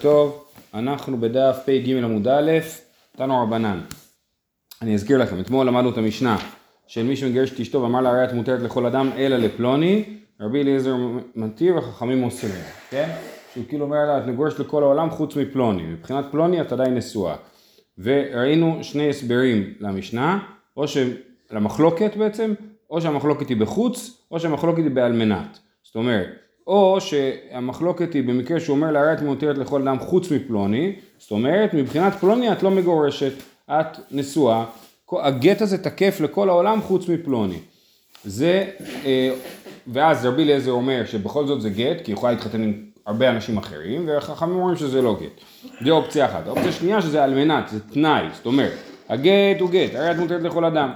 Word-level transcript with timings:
טוב, 0.00 0.44
אנחנו 0.74 1.20
בדף 1.20 1.56
פ"ג 1.66 1.90
עמוד 2.04 2.28
א', 2.28 2.50
תנו 3.16 3.42
רבנן. 3.42 3.80
אני 4.82 4.94
אזכיר 4.94 5.18
לכם, 5.18 5.40
אתמול 5.40 5.66
למדנו 5.66 5.90
את 5.90 5.98
המשנה 5.98 6.38
של 6.86 7.02
מי 7.02 7.16
שמגרש 7.16 7.52
את 7.52 7.60
אשתו 7.60 7.82
ואמר 7.82 8.00
לה 8.00 8.10
הרי 8.10 8.24
את 8.24 8.32
מותרת 8.32 8.60
לכל 8.60 8.86
אדם 8.86 9.10
אלא 9.16 9.36
לפלוני, 9.36 10.04
רבי 10.40 10.62
אליעזר 10.62 10.94
מתיר 11.36 11.76
וחכמים 11.76 12.24
אוסרים, 12.24 12.62
כן? 12.90 13.10
שהוא 13.52 13.64
כאילו 13.68 13.84
אומר 13.84 14.04
לה 14.06 14.18
את 14.18 14.26
מגורשת 14.26 14.58
לכל 14.58 14.82
העולם 14.82 15.10
חוץ 15.10 15.36
מפלוני, 15.36 15.82
מבחינת 15.82 16.24
פלוני 16.30 16.60
את 16.60 16.72
עדיין 16.72 16.94
נשואה. 16.94 17.36
וראינו 17.98 18.78
שני 18.82 19.08
הסברים 19.08 19.74
למשנה, 19.80 20.38
או 20.76 20.84
למחלוקת 21.50 22.16
בעצם, 22.16 22.54
או 22.90 23.00
שהמחלוקת 23.00 23.48
היא 23.48 23.56
בחוץ, 23.56 24.24
או 24.30 24.40
שהמחלוקת 24.40 24.82
היא 24.82 24.90
באלמנת. 24.90 25.58
זאת 25.82 25.96
אומרת, 25.96 26.28
או 26.66 26.98
שהמחלוקת 27.00 28.14
היא 28.14 28.22
במקרה 28.22 28.60
שהוא 28.60 28.76
אומר 28.76 28.90
להרי 28.90 29.12
את 29.12 29.22
מותרת 29.22 29.58
לכל 29.58 29.82
אדם 29.82 29.98
חוץ 29.98 30.30
מפלוני, 30.30 30.92
זאת 31.18 31.30
אומרת 31.30 31.74
מבחינת 31.74 32.12
פלוני 32.12 32.52
את 32.52 32.62
לא 32.62 32.70
מגורשת, 32.70 33.32
את 33.70 33.98
נשואה, 34.10 34.64
הגט 35.12 35.62
הזה 35.62 35.78
תקף 35.78 36.20
לכל 36.20 36.48
העולם 36.48 36.80
חוץ 36.82 37.08
מפלוני. 37.08 37.58
זה, 38.24 38.70
אה, 39.04 39.30
ואז 39.86 40.26
רבי 40.26 40.42
אליעזר 40.42 40.70
אומר 40.70 41.02
שבכל 41.06 41.46
זאת 41.46 41.62
זה 41.62 41.70
גט, 41.70 42.00
כי 42.04 42.10
היא 42.10 42.16
יכולה 42.16 42.32
להתחתן 42.32 42.62
עם 42.62 42.84
הרבה 43.06 43.30
אנשים 43.30 43.58
אחרים, 43.58 44.08
והחכמים 44.08 44.56
אומרים 44.56 44.76
שזה 44.76 45.02
לא 45.02 45.16
גט. 45.20 45.40
זה 45.84 45.90
אופציה 45.90 46.26
אחת. 46.26 46.46
אופציה 46.46 46.72
שנייה 46.72 47.02
שזה 47.02 47.24
על 47.24 47.34
מנת, 47.34 47.68
זה 47.68 47.80
תנאי, 47.80 48.24
זאת 48.32 48.46
אומרת, 48.46 48.72
הגט 49.08 49.60
הוא 49.60 49.70
גט, 49.70 49.94
הרי 49.94 50.10
את 50.10 50.16
מותרת 50.16 50.42
לכל 50.42 50.64
אדם. 50.64 50.90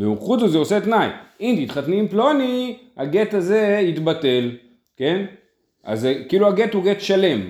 וחוץ 0.00 0.42
מזה 0.42 0.58
עושה 0.58 0.80
תנאי, 0.80 1.08
אם 1.40 1.64
תתחתני 1.64 1.98
עם 1.98 2.08
פלוני, 2.08 2.76
הגט 2.96 3.34
הזה 3.34 3.80
יתבטל. 3.82 4.50
כן? 4.96 5.24
אז 5.84 6.08
כאילו 6.28 6.48
הגט 6.48 6.74
הוא 6.74 6.84
גט 6.84 7.00
שלם, 7.00 7.40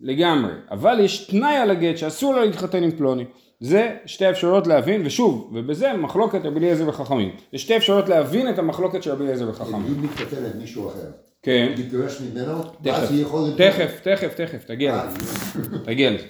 לגמרי, 0.00 0.52
אבל 0.70 1.00
יש 1.00 1.26
תנאי 1.26 1.56
על 1.56 1.70
הגט 1.70 1.96
שאסור 1.96 2.34
לה 2.34 2.44
להתחתן 2.44 2.82
עם 2.82 2.90
פלוני. 2.90 3.24
זה 3.60 3.96
שתי 4.06 4.30
אפשרויות 4.30 4.66
להבין, 4.66 5.06
ושוב, 5.06 5.50
ובזה 5.54 5.92
מחלוקת 5.92 6.40
רבי 6.44 6.60
אליעזר 6.60 6.88
וחכמים. 6.88 7.30
זה 7.52 7.58
שתי 7.58 7.76
אפשרויות 7.76 8.08
להבין 8.08 8.48
את 8.48 8.58
המחלוקת 8.58 9.02
של 9.02 9.10
רבי 9.10 9.24
אליעזר 9.24 9.48
וחכמים. 9.48 9.86
אם 9.86 10.02
מתכתב 10.04 10.36
עם 10.54 10.60
מישהו 10.60 10.88
אחר, 10.88 11.10
כן. 11.42 11.72
מתגרש 11.78 12.20
ממנו, 12.20 12.62
ואז 12.82 13.10
היא 13.10 13.22
יכולה... 13.22 13.56
תכף, 13.56 14.00
תכף, 14.02 14.34
תכף, 14.34 14.64
תגיע 14.64 14.94
אה, 14.94 15.06
לזה. 15.06 15.78
תגיע 15.84 16.10
לזה. 16.10 16.26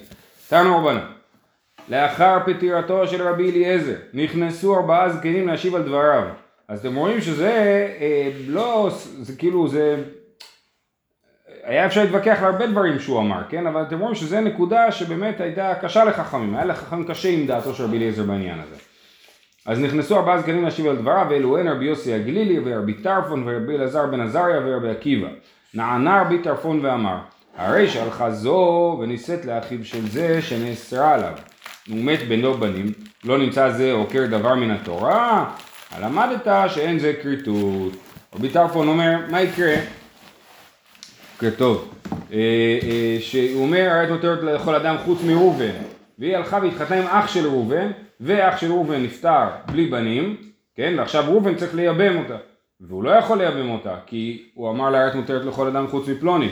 תנו 0.49 0.77
רבנן. 0.77 1.05
לאחר 1.89 2.37
פטירתו 2.45 3.07
של 3.07 3.21
רבי 3.27 3.51
אליעזר, 3.51 3.95
נכנסו 4.13 4.75
ארבעה 4.75 5.09
זקנים 5.13 5.47
להשיב 5.47 5.75
על 5.75 5.83
דבריו. 5.83 6.27
אז 6.67 6.79
אתם 6.79 6.95
רואים 6.95 7.21
שזה 7.21 7.87
אה, 7.99 8.31
לא, 8.47 8.89
זה 9.21 9.35
כאילו, 9.35 9.67
זה 9.67 9.95
היה 11.65 11.85
אפשר 11.85 12.03
להתווכח 12.03 12.37
על 12.39 12.45
הרבה 12.45 12.67
דברים 12.67 12.99
שהוא 12.99 13.19
אמר, 13.19 13.41
כן? 13.49 13.67
אבל 13.67 13.81
אתם 13.81 13.99
רואים 13.99 14.15
שזו 14.15 14.41
נקודה 14.41 14.91
שבאמת 14.91 15.41
הייתה 15.41 15.73
קשה 15.81 16.03
לחכמים, 16.03 16.55
היה 16.55 16.65
לחכמים 16.65 17.05
קשה 17.05 17.29
עם 17.29 17.47
דעתו 17.47 17.73
של 17.73 17.83
רבי 17.83 17.97
אליעזר 17.97 18.23
בעניין 18.23 18.59
הזה. 18.59 18.75
אז 19.65 19.79
נכנסו 19.79 20.15
ארבעה 20.15 20.41
זקנים 20.41 20.63
להשיב 20.63 20.87
על 20.87 20.95
דבריו, 20.95 21.27
ואלו 21.29 21.57
הן 21.57 21.67
רבי 21.67 21.85
יוסי 21.85 22.13
הגלילי, 22.13 22.59
ורבי 22.65 22.93
טרפון, 22.93 23.43
ורבי 23.45 23.75
אלעזר 23.75 24.07
בן 24.07 24.21
עזריה, 24.21 24.61
ורבי 24.65 24.89
עקיבא. 24.89 25.27
נענה 25.73 26.21
רבי 26.21 26.37
טרפון 26.39 26.79
ואמר, 26.85 27.17
הרי 27.57 27.87
שהלכה 27.87 28.31
זו 28.31 28.97
ונישאת 29.01 29.45
לאחיו 29.45 29.85
של 29.85 30.07
זה 30.07 30.41
שנאסרה 30.41 31.13
עליו. 31.13 31.33
הוא 31.89 32.03
מת 32.03 32.19
בנו 32.27 32.53
בנים, 32.53 32.91
לא 33.23 33.37
נמצא 33.37 33.69
זה 33.69 33.91
עוקר 33.91 34.25
דבר 34.29 34.55
מן 34.55 34.71
התורה, 34.71 35.45
למדת 36.01 36.47
שאין 36.67 36.99
זה 36.99 37.13
כריתות. 37.21 37.93
רבי 38.35 38.49
טרפון 38.49 38.87
אומר, 38.87 39.17
מה 39.29 39.41
יקרה? 39.41 39.75
טוב, 41.57 41.93
אה, 42.31 42.37
אה, 42.83 43.17
שהוא 43.19 43.63
אומר 43.63 43.89
הרי 43.89 44.03
את 44.03 44.09
נותרת 44.09 44.43
לכל 44.43 44.75
אדם 44.75 44.95
חוץ 45.05 45.23
מראובן. 45.23 45.71
והיא 46.19 46.37
הלכה 46.37 46.59
והתחתנה 46.61 46.97
עם 46.97 47.07
אח 47.07 47.27
של 47.27 47.47
ראובן 47.47 47.91
ואח 48.21 48.57
של 48.57 48.71
ראובן 48.71 49.03
נפטר 49.03 49.47
בלי 49.71 49.85
בנים 49.85 50.37
כן? 50.75 50.93
ועכשיו 50.97 51.23
ראובן 51.27 51.55
צריך 51.55 51.75
לייבם 51.75 52.17
אותה. 52.17 52.37
והוא 52.81 53.03
לא 53.03 53.09
יכול 53.09 53.37
לייבם 53.37 53.69
אותה 53.69 53.95
כי 54.05 54.49
הוא 54.53 54.69
אמר 54.69 54.89
לה 54.89 55.07
את 55.07 55.15
מותרת 55.15 55.45
לכל 55.45 55.67
אדם 55.67 55.87
חוץ 55.87 56.07
מפלוני. 56.07 56.49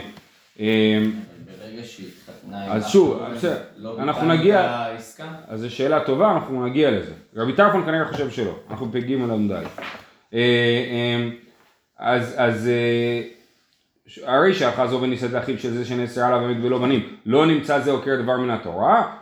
אה, 0.60 1.02
ברגע 1.44 1.82
שהיא 1.84 2.06
התחתנה 2.08 2.64
עם 2.64 2.72
אז 2.72 2.88
שוב, 2.88 3.22
בסדר, 3.34 3.58
לא 3.76 3.98
אנחנו 3.98 4.28
נגיע-? 4.28 4.86
אז 5.48 5.60
זו 5.60 5.70
שאלה 5.70 6.04
טובה, 6.04 6.32
אנחנו 6.32 6.66
נגיע 6.66 6.90
לזה. 6.90 7.12
רבי 7.36 7.52
טרפון 7.52 7.84
כנראה 7.84 8.08
חושב 8.08 8.30
שלא, 8.30 8.58
אנחנו 8.70 8.92
פ"ג 8.92 9.12
עמוד 9.12 9.30
אז, 11.98 12.68
הרי 14.24 14.54
שהלכה 14.54 14.86
זו 14.86 15.00
ונישאת 15.02 15.32
לאחיו 15.32 15.58
של 15.58 15.70
זה 15.70 15.84
שנאסרה 15.84 16.26
עליו 16.26 16.40
ומת 16.44 16.56
ולא 16.62 16.78
בנים, 16.78 17.00
לא 17.26 17.46
נמצא 17.46 17.78
זה 17.78 17.90
עוקר 17.90 18.22
דבר 18.22 18.36
מן 18.36 18.50
התורה, 18.50 19.12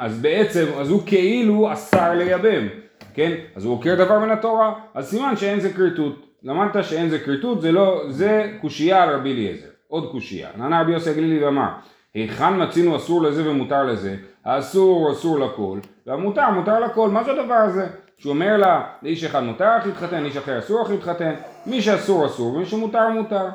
אז 0.00 0.20
בעצם, 0.20 0.64
אז 0.80 0.90
הוא 0.90 1.02
כאילו 1.06 1.72
אסר 1.72 2.14
לייבם, 2.14 2.66
כן? 3.14 3.32
אז 3.56 3.64
הוא 3.64 3.74
עוקר 3.74 3.94
דבר 3.94 4.18
מן 4.18 4.30
התורה, 4.30 4.72
אז 4.94 5.08
סימן 5.08 5.36
שאין 5.36 5.60
זה 5.60 5.72
כריתות. 5.72 6.26
למדת 6.42 6.84
שאין 6.84 7.08
זה 7.08 7.18
כריתות, 7.18 7.60
זה 7.60 7.72
לא, 7.72 8.02
זה 8.08 8.52
קושייה 8.60 9.02
על 9.02 9.14
רבי 9.14 9.32
אליעזר, 9.32 9.66
עוד 9.88 10.10
קושייה. 10.10 10.48
נענה 10.56 10.80
רבי 10.80 10.92
יוסי 10.92 11.10
הגלילי 11.10 11.44
ואמר, 11.44 11.68
היכן 12.14 12.62
מצינו 12.62 12.96
אסור 12.96 13.22
לזה 13.22 13.50
ומותר 13.50 13.84
לזה, 13.84 14.16
האסור 14.44 15.12
אסור 15.12 15.38
לכל, 15.38 15.78
והמותר 16.06 16.50
מותר 16.50 16.80
לכל, 16.80 17.08
מה 17.08 17.24
זה 17.24 17.32
הדבר 17.32 17.54
הזה? 17.54 17.86
שהוא 18.18 18.30
אומר 18.30 18.56
לה, 18.56 18.82
לאיש 19.02 19.24
אחד 19.24 19.42
מותר 19.42 19.76
לך 19.76 19.86
להתחתן, 19.86 20.22
לאיש 20.22 20.36
אחר 20.36 20.58
אסור 20.58 20.82
לך 20.82 20.90
להתחתן, 20.90 21.34
מי 21.66 21.82
שאסור 21.82 22.26
אסור 22.26 22.54
ומי 22.54 22.66
שמותר 22.66 23.08
מותר. 23.08 23.46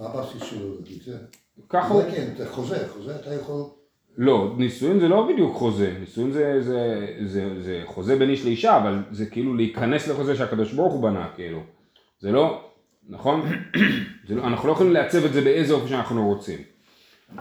מה 0.00 0.06
הבסיס 0.06 0.42
שלו 0.42 0.74
להגיד 0.74 1.02
זה? 1.02 1.18
ככה 1.68 1.88
הוא... 1.88 2.02
זה 2.02 2.10
כן, 2.10 2.26
זה 2.36 2.48
חוזה, 2.48 2.88
חוזה 2.88 3.16
אתה 3.16 3.34
יכול... 3.34 3.64
לא, 4.18 4.54
נישואין 4.56 5.00
זה 5.00 5.08
לא 5.08 5.28
בדיוק 5.32 5.56
חוזה, 5.56 5.96
נישואין 6.00 6.32
זה, 6.32 6.62
זה, 6.62 7.06
זה, 7.26 7.62
זה 7.62 7.82
חוזה 7.86 8.16
בין 8.16 8.30
איש 8.30 8.44
לאישה, 8.44 8.76
אבל 8.76 9.02
זה 9.10 9.26
כאילו 9.26 9.54
להיכנס 9.54 10.08
לחוזה 10.08 10.36
שהקדוש 10.36 10.72
ברוך 10.72 10.92
הוא 10.92 11.02
בנה, 11.02 11.28
כאילו. 11.34 11.60
זה 12.20 12.32
לא, 12.32 12.64
נכון? 13.08 13.42
זה 14.28 14.34
לא, 14.34 14.44
אנחנו 14.46 14.68
לא 14.68 14.72
יכולים 14.72 14.92
לעצב 14.92 15.24
את 15.24 15.32
זה 15.32 15.40
באיזה 15.40 15.74
אופן 15.74 15.88
שאנחנו 15.88 16.26
רוצים. 16.26 16.58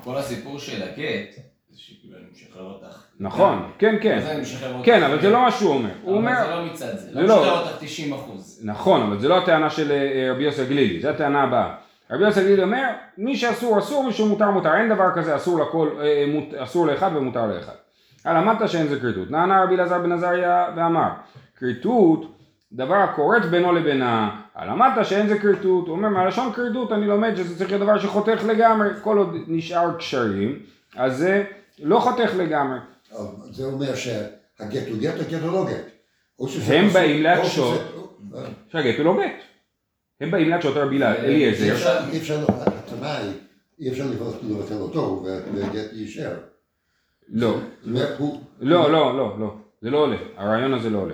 כל 0.04 0.18
הסיפור 0.18 0.60
של 0.60 0.84
הגט, 0.84 1.36
זה 1.70 1.80
שכאילו 1.80 2.18
אני 2.18 2.26
משחרר 2.32 2.72
אותך. 2.72 3.04
נכון, 3.20 3.72
כן, 3.80 3.96
כן. 4.02 4.20
זה 4.22 4.32
אני 4.32 4.42
משחרר 4.42 4.74
אותך? 4.74 4.86
כן, 4.86 5.04
אבל 5.04 5.22
זה 5.22 5.30
לא 5.30 5.42
מה 5.42 5.52
שהוא 5.52 5.70
אומר. 5.70 5.90
הוא 6.02 6.12
אבל 6.12 6.18
אומר... 6.18 6.46
זה 6.46 6.56
לא 6.56 6.66
מצד 6.66 6.98
זה. 6.98 7.14
זה 7.14 7.22
לא. 7.22 7.36
משחרר 7.36 7.60
אותך 7.60 7.78
90 7.80 8.14
אחוז. 8.14 8.62
נכון, 8.64 9.02
אבל 9.02 9.20
זה 9.20 9.28
לא 9.28 9.38
הטענה 9.38 9.70
של 9.70 9.92
אה, 9.92 10.32
רבי 10.32 10.44
יוסי 10.44 10.62
הגלילי, 10.62 11.02
זה 11.02 11.10
הטענה 11.10 11.44
הבאה. 11.44 11.85
רבי 12.12 12.24
יוסי 12.24 12.40
הגלילי 12.40 12.64
אומר, 12.64 12.84
מי 13.18 13.38
שאסור 13.38 13.80
אסור, 13.80 14.04
מי 14.04 14.14
שמותר 14.14 14.52
מותר, 14.52 14.76
אין 14.76 14.90
דבר 14.90 15.12
כזה 15.16 15.36
אסור 15.36 15.60
לכל, 15.60 15.90
אה, 16.02 16.26
מות- 16.28 16.54
אסור 16.58 16.88
לאחד 16.88 17.12
ומותר 17.16 17.46
לאחד. 17.48 17.74
על 18.24 18.38
למדת 18.38 18.70
שאין 18.70 18.88
זה 18.88 19.00
כריתות. 19.00 19.32
נענה 19.32 19.64
רבי 19.64 19.76
אלעזר 19.76 20.00
בן 20.00 20.12
עזריה 20.12 20.66
ואמר, 20.76 21.10
כריתות, 21.60 22.32
דבר 22.74 22.96
הכורת 22.96 23.46
בינו 23.46 23.74
לבינה, 23.74 24.30
למדת 24.66 25.06
שאין 25.06 25.28
זה 25.28 25.40
כריתות, 25.40 25.88
הוא 25.88 25.96
אומר 25.96 26.10
מהלשון 26.10 26.54
כריתות 26.54 26.92
אני 26.92 27.08
לומד 27.08 27.36
שזה 27.36 27.58
צריך 27.58 27.70
להיות 27.70 27.82
דבר 27.84 28.00
שחותך 28.00 28.44
לגמרי, 28.48 28.90
כל 29.02 29.18
עוד 29.18 29.36
נשאר 29.48 29.98
קשרים, 29.98 30.60
אז 30.96 31.18
זה 31.18 31.44
לא 31.84 32.00
חותך 32.00 32.32
לגמרי. 32.38 32.80
זה 33.52 33.66
אומר 33.66 33.96
שהגט 33.96 34.88
הוא 34.90 34.98
גט, 35.00 35.14
לא 35.44 35.66
גט. 35.70 35.86
או 36.40 36.48
שזה 36.48 36.74
הם 36.80 36.86
אסור, 36.86 37.02
באים 37.02 37.18
או 37.18 37.24
להקשות. 37.24 37.82
אה, 38.36 38.42
שהגט 38.72 38.98
הוא 38.98 39.06
לא 39.06 39.18
גט. 39.24 39.45
הם 40.22 40.32
באים 40.32 40.50
להקשות 40.50 40.76
על 40.78 40.84
רבי 40.84 40.98
אי 40.98 41.04
אליעזר. 41.04 41.66
אי 42.12 42.18
אפשר, 42.18 42.46
התנאי, 42.48 43.28
אי 43.80 43.90
אפשר 43.90 44.06
לבטל 44.50 44.78
אותו 44.78 45.26
והגט 45.54 45.94
יישאר. 45.94 46.34
לא. 47.30 47.58
לא, 47.86 48.92
לא, 48.92 48.92
לא, 48.92 49.40
לא, 49.40 49.54
זה 49.82 49.90
לא 49.90 49.98
עולה, 49.98 50.16
הרעיון 50.38 50.74
הזה 50.74 50.90
לא 50.90 50.98
עולה. 50.98 51.14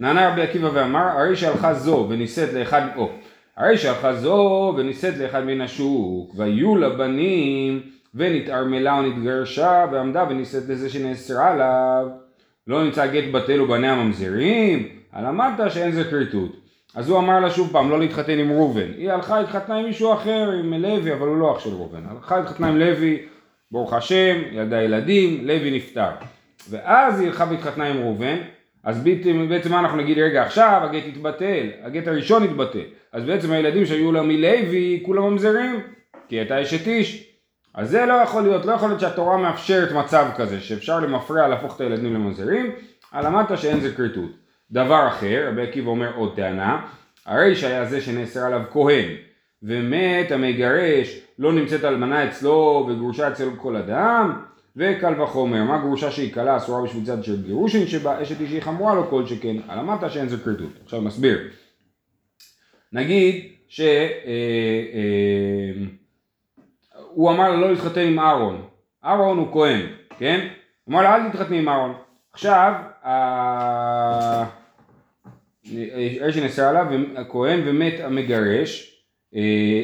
נענה 0.00 0.28
רבי 0.28 0.42
עקיבא 0.42 0.70
ואמר, 0.74 1.08
הרי 1.18 1.36
שהלכה 1.36 1.74
זו 1.74 2.06
ונישאת 2.10 2.52
לאחד, 2.52 2.82
או, 2.96 3.10
הרי 3.56 3.78
שהלכה 3.78 4.14
זו 4.14 4.74
ונישאת 4.76 5.16
לאחד 5.16 5.44
מן 5.44 5.60
השוק, 5.60 6.34
והיו 6.36 6.76
לה 6.76 6.88
בנים, 6.88 7.82
ונתערמלה 8.14 8.94
ונתגרשה, 8.94 9.86
ועמדה 9.92 10.26
ונישאת 10.30 10.68
לזה 10.68 10.90
שנאסרה 10.90 11.50
עליו. 11.50 12.08
לא 12.66 12.84
נמצא 12.84 13.06
גט 13.06 13.32
בטל 13.32 13.60
ובניה 13.60 13.94
ממזרים, 13.94 14.88
למדת 15.22 15.72
שאין 15.72 15.92
זה 15.92 16.04
כריתות. 16.04 16.61
אז 16.94 17.08
הוא 17.08 17.18
אמר 17.18 17.40
לה 17.40 17.50
שוב 17.50 17.72
פעם 17.72 17.90
לא 17.90 18.00
להתחתן 18.00 18.38
עם 18.38 18.52
ראובן. 18.52 18.90
היא 18.96 19.10
הלכה 19.10 19.40
התחתנה 19.40 19.76
עם 19.76 19.84
מישהו 19.84 20.12
אחר, 20.12 20.50
עם 20.50 20.74
לוי, 20.74 21.12
אבל 21.12 21.28
הוא 21.28 21.36
לא 21.36 21.52
אח 21.52 21.60
של 21.60 21.70
ראובן. 21.70 22.00
הלכה 22.10 22.38
התחתנה 22.38 22.68
עם 22.68 22.78
לוי, 22.78 23.18
ברוך 23.70 23.92
השם, 23.92 24.36
ילדה 24.52 24.82
ילדים, 24.82 25.46
לוי 25.46 25.70
נפטר. 25.70 26.10
ואז 26.70 27.20
היא 27.20 27.28
הלכה 27.28 27.46
והתחתנה 27.50 27.86
עם 27.86 27.96
ראובן, 27.96 28.36
אז 28.84 29.04
בעצם, 29.04 29.70
מה 29.70 29.80
אנחנו 29.80 29.96
נגיד, 29.96 30.18
רגע 30.18 30.42
עכשיו 30.42 30.80
הגט 30.82 31.06
יתבטל, 31.06 31.66
הגט 31.82 32.06
הראשון 32.06 32.44
יתבטל. 32.44 32.84
אז 33.12 33.24
בעצם 33.24 33.52
הילדים 33.52 33.86
שהיו 33.86 34.12
לה 34.12 34.22
מלוי, 34.22 35.02
כולם 35.06 35.22
ממזרים, 35.22 35.80
כי 36.28 36.36
הייתה 36.36 36.62
אשת 36.62 36.86
איש. 36.86 37.28
אז 37.74 37.90
זה 37.90 38.06
לא 38.06 38.14
יכול 38.14 38.42
להיות, 38.42 38.64
לא 38.64 38.72
יכול 38.72 38.88
להיות 38.88 39.00
שהתורה 39.00 39.36
מאפשרת 39.36 39.92
מצב 39.92 40.26
כזה, 40.36 40.60
שאפשר 40.60 41.00
למפרע 41.00 41.48
להפוך 41.48 41.76
את 41.76 41.80
הילדים 41.80 42.14
לממזרים, 42.14 42.70
למדת 43.14 43.58
שאין 43.58 43.80
זה 43.80 43.94
כריתות. 43.94 44.41
דבר 44.72 45.08
אחר, 45.08 45.48
רבי 45.48 45.62
עקיבא 45.62 45.90
אומר 45.90 46.14
עוד 46.16 46.36
טענה, 46.36 46.86
הרי 47.26 47.56
שהיה 47.56 47.84
זה 47.84 48.00
שנאסר 48.00 48.40
עליו 48.40 48.62
כהן, 48.72 49.08
ומת 49.62 50.30
המגרש, 50.30 51.20
לא 51.38 51.52
נמצאת 51.52 51.84
אלמנה 51.84 52.28
אצלו 52.28 52.86
וגרושה 52.88 53.28
אצל 53.28 53.48
כל 53.56 53.76
אדם, 53.76 54.42
וקל 54.76 55.20
וחומר, 55.22 55.64
מה 55.64 55.78
גרושה 55.78 56.10
שהיא 56.10 56.32
כלה 56.32 56.56
אסורה 56.56 56.82
בשביל 56.82 57.04
צד 57.04 57.24
של 57.24 57.42
גירושין 57.42 57.86
שבה 57.86 58.22
אשת 58.22 58.40
אישי 58.40 58.60
חמורה 58.60 58.94
לו 58.94 59.10
כל 59.10 59.26
שכן, 59.26 59.56
על 59.68 59.78
המטה 59.78 60.10
שאין 60.10 60.28
זה 60.28 60.36
כרתות. 60.44 60.72
עכשיו 60.84 61.00
נסביר. 61.00 61.38
נגיד 62.92 63.48
ש... 63.68 63.80
אה, 63.80 63.86
אה, 64.94 65.84
אמר 67.18 67.50
לה 67.50 67.56
לא 67.56 67.70
להתחתן 67.70 68.00
עם 68.00 68.18
אהרון, 68.18 68.62
אהרון 69.04 69.38
הוא 69.38 69.52
כהן, 69.52 69.86
כן? 70.18 70.48
הוא 70.84 70.92
אמר 70.92 71.02
לה 71.02 71.16
אל 71.16 71.30
תתחתני 71.30 71.58
עם 71.58 71.68
אהרון. 71.68 71.94
עכשיו, 72.32 72.72
ה- 73.04 74.61
אש 76.28 76.36
נאסר 76.36 76.68
עליו, 76.68 76.86
הכהן 77.16 77.60
ומת 77.64 77.94
המגרש, 78.00 79.02
אה, 79.34 79.40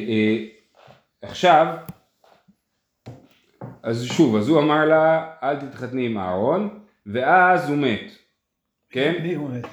אה, 0.09 0.37
עכשיו, 1.21 1.75
אז 3.83 4.03
שוב, 4.03 4.35
אז 4.35 4.49
הוא 4.49 4.59
אמר 4.59 4.85
לה 4.85 5.31
אל 5.43 5.55
תתחתני 5.55 6.05
עם 6.05 6.17
אהרון, 6.17 6.79
ואז 7.05 7.69
הוא 7.69 7.77
מת, 7.77 8.11
כן? 8.89 9.13
מי 9.23 9.33
הוא 9.33 9.49
מת? 9.49 9.67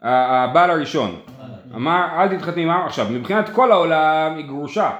הבעל 0.00 0.70
הראשון. 0.70 1.20
אמר 1.74 2.06
אל 2.18 2.36
תתחתני 2.36 2.62
עם 2.62 2.70
אהרון, 2.70 2.86
עכשיו 2.86 3.06
מבחינת 3.10 3.48
כל 3.48 3.72
העולם 3.72 4.36
היא 4.36 4.46
גרושה, 4.46 4.90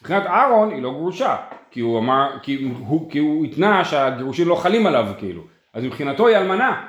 מבחינת 0.00 0.26
אהרון 0.26 0.70
היא 0.70 0.82
לא 0.82 0.90
גרושה, 0.90 1.36
כי 1.70 1.80
הוא 1.80 1.98
אמר, 1.98 2.38
כי 2.42 2.68
הוא, 2.78 3.10
כי 3.10 3.18
הוא 3.18 3.44
התנה 3.44 3.84
שהגירושים 3.84 4.48
לא 4.48 4.54
חלים 4.54 4.86
עליו 4.86 5.06
כאילו, 5.18 5.42
אז 5.74 5.84
מבחינתו 5.84 6.26
היא 6.26 6.36
אלמנה, 6.36 6.86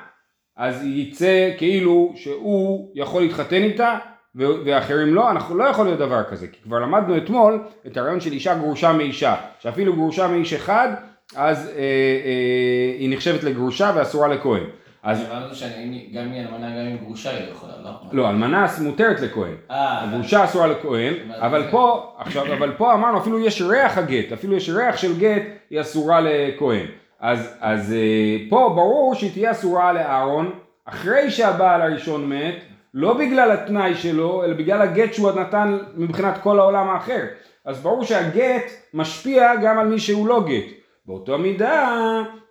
אז 0.56 0.84
יצא 0.84 1.50
כאילו 1.58 2.12
שהוא 2.16 2.90
יכול 2.94 3.22
להתחתן 3.22 3.62
איתה 3.62 3.98
ואחרים 4.34 5.14
לא, 5.14 5.30
אנחנו 5.30 5.56
לא 5.56 5.64
יכול 5.64 5.86
להיות 5.86 5.98
דבר 5.98 6.22
כזה, 6.30 6.46
כי 6.46 6.58
כבר 6.62 6.78
למדנו 6.78 7.16
אתמול 7.16 7.64
את 7.86 7.96
הרעיון 7.96 8.20
של 8.20 8.32
אישה 8.32 8.54
גרושה 8.54 8.92
מאישה, 8.92 9.34
שאפילו 9.60 9.92
גרושה 9.92 10.28
מאיש 10.28 10.52
אחד, 10.52 10.88
אז 11.36 11.68
אה, 11.68 11.72
אה, 11.76 12.96
היא 12.98 13.10
נחשבת 13.16 13.42
לגרושה 13.42 13.92
ואסורה 13.94 14.28
לכהן. 14.28 14.62
אז 15.02 15.20
הבנו 15.20 15.54
שגם 15.54 15.70
אם 16.24 16.32
היא 16.32 16.40
אלמנה, 16.40 16.70
גם 16.70 16.86
אם 16.86 16.96
גרושה 16.96 17.30
היא 17.30 17.46
לא 17.46 17.50
יכולה, 17.50 17.72
לא? 17.84 17.90
לא, 18.12 18.30
אלמנה 18.30 18.66
מותרת 18.82 19.20
לכהן. 19.20 19.54
אה, 19.70 20.02
הגרושה 20.02 20.44
אסורה 20.44 20.66
לכהן, 20.66 21.14
אבל 21.30 21.70
פה, 21.70 22.14
עכשיו, 22.18 22.52
אבל 22.52 22.72
פה 22.76 22.94
אמרנו 22.94 23.18
אפילו 23.18 23.46
יש 23.46 23.62
ריח 23.62 23.98
הגט, 23.98 24.32
אפילו 24.32 24.56
יש 24.56 24.68
ריח 24.68 24.96
של 24.96 25.18
גט, 25.18 25.42
היא 25.70 25.80
אסורה 25.80 26.20
לכהן. 26.20 26.86
אז, 27.24 27.54
אז 27.60 27.92
אה, 27.92 28.36
פה 28.50 28.72
ברור 28.74 29.14
שהיא 29.14 29.32
תהיה 29.32 29.50
אסורה 29.50 29.92
לאהרון, 29.92 30.50
אחרי 30.84 31.30
שהבעל 31.30 31.82
הראשון 31.82 32.28
מת, 32.28 32.54
לא 32.94 33.12
בגלל 33.18 33.50
התנאי 33.50 33.94
שלו, 33.94 34.44
אלא 34.44 34.54
בגלל 34.54 34.82
הגט 34.82 35.14
שהוא 35.14 35.30
נתן 35.32 35.78
מבחינת 35.96 36.38
כל 36.42 36.58
העולם 36.58 36.88
האחר. 36.88 37.20
אז 37.64 37.80
ברור 37.80 38.04
שהגט 38.04 38.64
משפיע 38.94 39.56
גם 39.56 39.78
על 39.78 39.88
מי 39.88 39.98
שהוא 39.98 40.26
לא 40.26 40.44
גט. 40.46 40.64
באותו 41.06 41.38
מידה, 41.38 41.98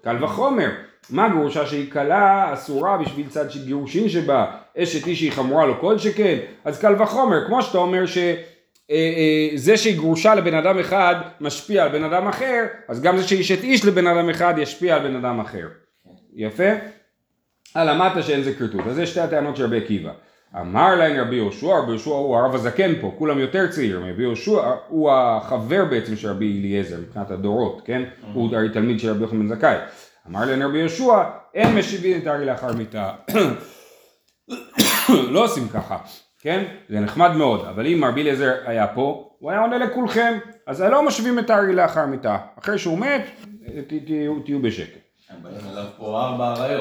קל 0.04 0.24
וחומר. 0.24 0.70
מה 1.10 1.30
גרושה 1.30 1.66
שהיא 1.66 1.92
כלה 1.92 2.54
אסורה 2.54 2.98
בשביל 2.98 3.30
צד 3.30 3.52
של 3.52 3.66
גירושין 3.66 4.10
שבה 4.10 4.46
אשת 4.78 5.08
איש 5.08 5.19
שהיא 5.19 5.31
חמורה 5.31 5.66
לו 5.66 5.80
כל 5.80 5.98
שכן 5.98 6.38
אז 6.66 6.81
קל 6.81 7.02
וחומר 7.02 7.48
כמו 7.48 7.62
שאתה 7.62 7.78
אומר 7.78 8.06
שזה 9.57 9.78
שהיא 9.78 9.98
גרושה 9.98 10.36
לבן 10.36 10.54
אדם 10.54 10.80
אחד 10.80 11.16
משפיע 11.42 11.84
על 11.84 11.90
בן 11.90 12.04
אדם 12.04 12.28
אחר 12.28 12.66
אז 12.88 13.01
גם 13.01 13.18
זה 13.18 13.28
שהיא 13.28 13.42
אשת 13.42 13.63
איש 13.63 13.86
לבן 13.86 14.07
אדם 14.07 14.30
אחד 14.30 14.54
ישפיע 14.57 14.95
על 14.95 15.07
בן 15.07 15.16
אדם 15.16 15.40
אחר 15.40 15.68
יפה? 16.34 16.69
על 17.75 17.90
המטה 17.90 18.24
שאין 18.24 18.44
זה 18.44 18.54
כרתות 18.54 18.88
אז 18.88 18.95
זה 18.95 19.06
שתי 19.06 19.19
הטענות 19.19 19.57
של 19.57 19.63
רבי 19.63 19.78
עקיבא 19.78 20.12
אמר 20.62 20.95
להם 20.95 21.19
רבי 21.19 21.36
יהושע, 21.36 21.78
רבי 21.80 21.90
יהושע 21.90 22.10
הוא 22.10 22.38
הרב 22.38 22.56
הזקן 22.56 23.01
פה, 23.01 23.16
כולם 23.18 23.40
יותר 23.40 23.68
צעירים, 23.72 24.13
רבי 24.13 24.22
יהושע 24.22 24.72
הוא 24.88 25.12
החבר 25.12 25.86
בעצם 25.86 26.16
של 26.16 26.30
רבי 26.30 26.60
אליעזר 26.60 26.98
מבחינת 26.98 27.31
הדורות, 27.31 27.81
כן? 27.86 28.04
הוא 28.34 28.56
הרי 28.56 28.69
תלמיד 28.69 29.00
של 29.00 29.10
רבי 29.10 29.22
יוחנן 29.22 29.40
בן 29.40 29.56
זכאי. 29.56 29.78
אמר 30.28 30.45
להם 30.45 30.63
רבי 30.63 30.78
יהושע, 30.78 31.24
אין 31.54 31.75
משיבים 31.75 32.22
את 32.22 32.28
הארי 32.28 32.45
לאחר 32.45 32.74
מיתה. 32.74 33.12
לא 35.34 35.44
עושים 35.44 35.68
ככה, 35.68 35.98
כן? 36.44 36.63
זה 36.90 37.00
נחמד 37.00 37.31
מאוד, 37.36 37.66
אבל 37.69 37.88
אם 37.88 38.06
רבי 38.06 38.22
אליעזר 38.22 38.54
היה 38.66 38.88
פה, 38.88 39.30
הוא 39.40 39.51
היה 39.51 39.60
עונה 39.60 39.78
לכולכם, 39.78 40.34
אז 40.68 40.81
לא 40.81 41.06
משווים 41.06 41.40
את 41.40 41.50
הארי 41.50 41.75
לאחר 41.75 42.06
מיתה. 42.06 42.38
אחרי 42.60 42.78
שהוא 42.78 43.00
מת, 43.00 43.22
תהיו 44.45 44.62
בשקט. 44.62 45.00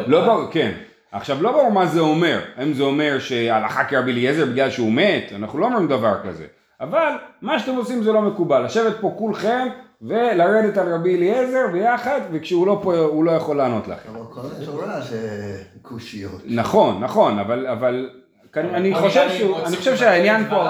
לא 0.06 0.24
ברור, 0.24 0.50
כן. 0.50 0.72
עכשיו 1.12 1.42
לא 1.42 1.52
ברור 1.52 1.70
מה 1.70 1.86
זה 1.86 2.00
אומר, 2.00 2.40
האם 2.56 2.72
זה 2.72 2.82
אומר 2.82 3.18
שהלכה 3.18 3.84
כרבי 3.84 4.12
אליעזר 4.12 4.46
בגלל 4.46 4.70
שהוא 4.70 4.92
מת, 4.92 5.32
אנחנו 5.34 5.58
לא 5.58 5.66
אומרים 5.66 5.88
דבר 5.88 6.14
כזה, 6.24 6.46
אבל 6.80 7.12
מה 7.42 7.58
שאתם 7.58 7.76
עושים 7.76 8.02
זה 8.02 8.12
לא 8.12 8.22
מקובל, 8.22 8.64
לשבת 8.64 8.96
פה 9.00 9.14
כולכם 9.18 9.68
ולרדת 10.02 10.78
על 10.78 10.94
רבי 10.94 11.16
אליעזר 11.16 11.66
ביחד, 11.72 12.20
וכשהוא 12.32 12.66
לא 12.66 12.80
פה 12.82 12.98
הוא 12.98 13.24
לא 13.24 13.30
יכול 13.30 13.56
לענות 13.56 13.88
לכם. 13.88 14.10
אבל 14.10 14.24
כל 14.34 14.40
התורה 14.62 15.00
זה 15.00 15.62
קושיות. 15.82 16.42
נכון, 16.44 17.04
נכון, 17.04 17.38
אבל, 17.38 18.10
אני 18.56 18.94
חושב 18.94 19.28
שהוא, 19.38 19.58
אני 19.66 19.76
חושב 19.76 19.96
שהעניין 19.96 20.48
פה, 20.50 20.64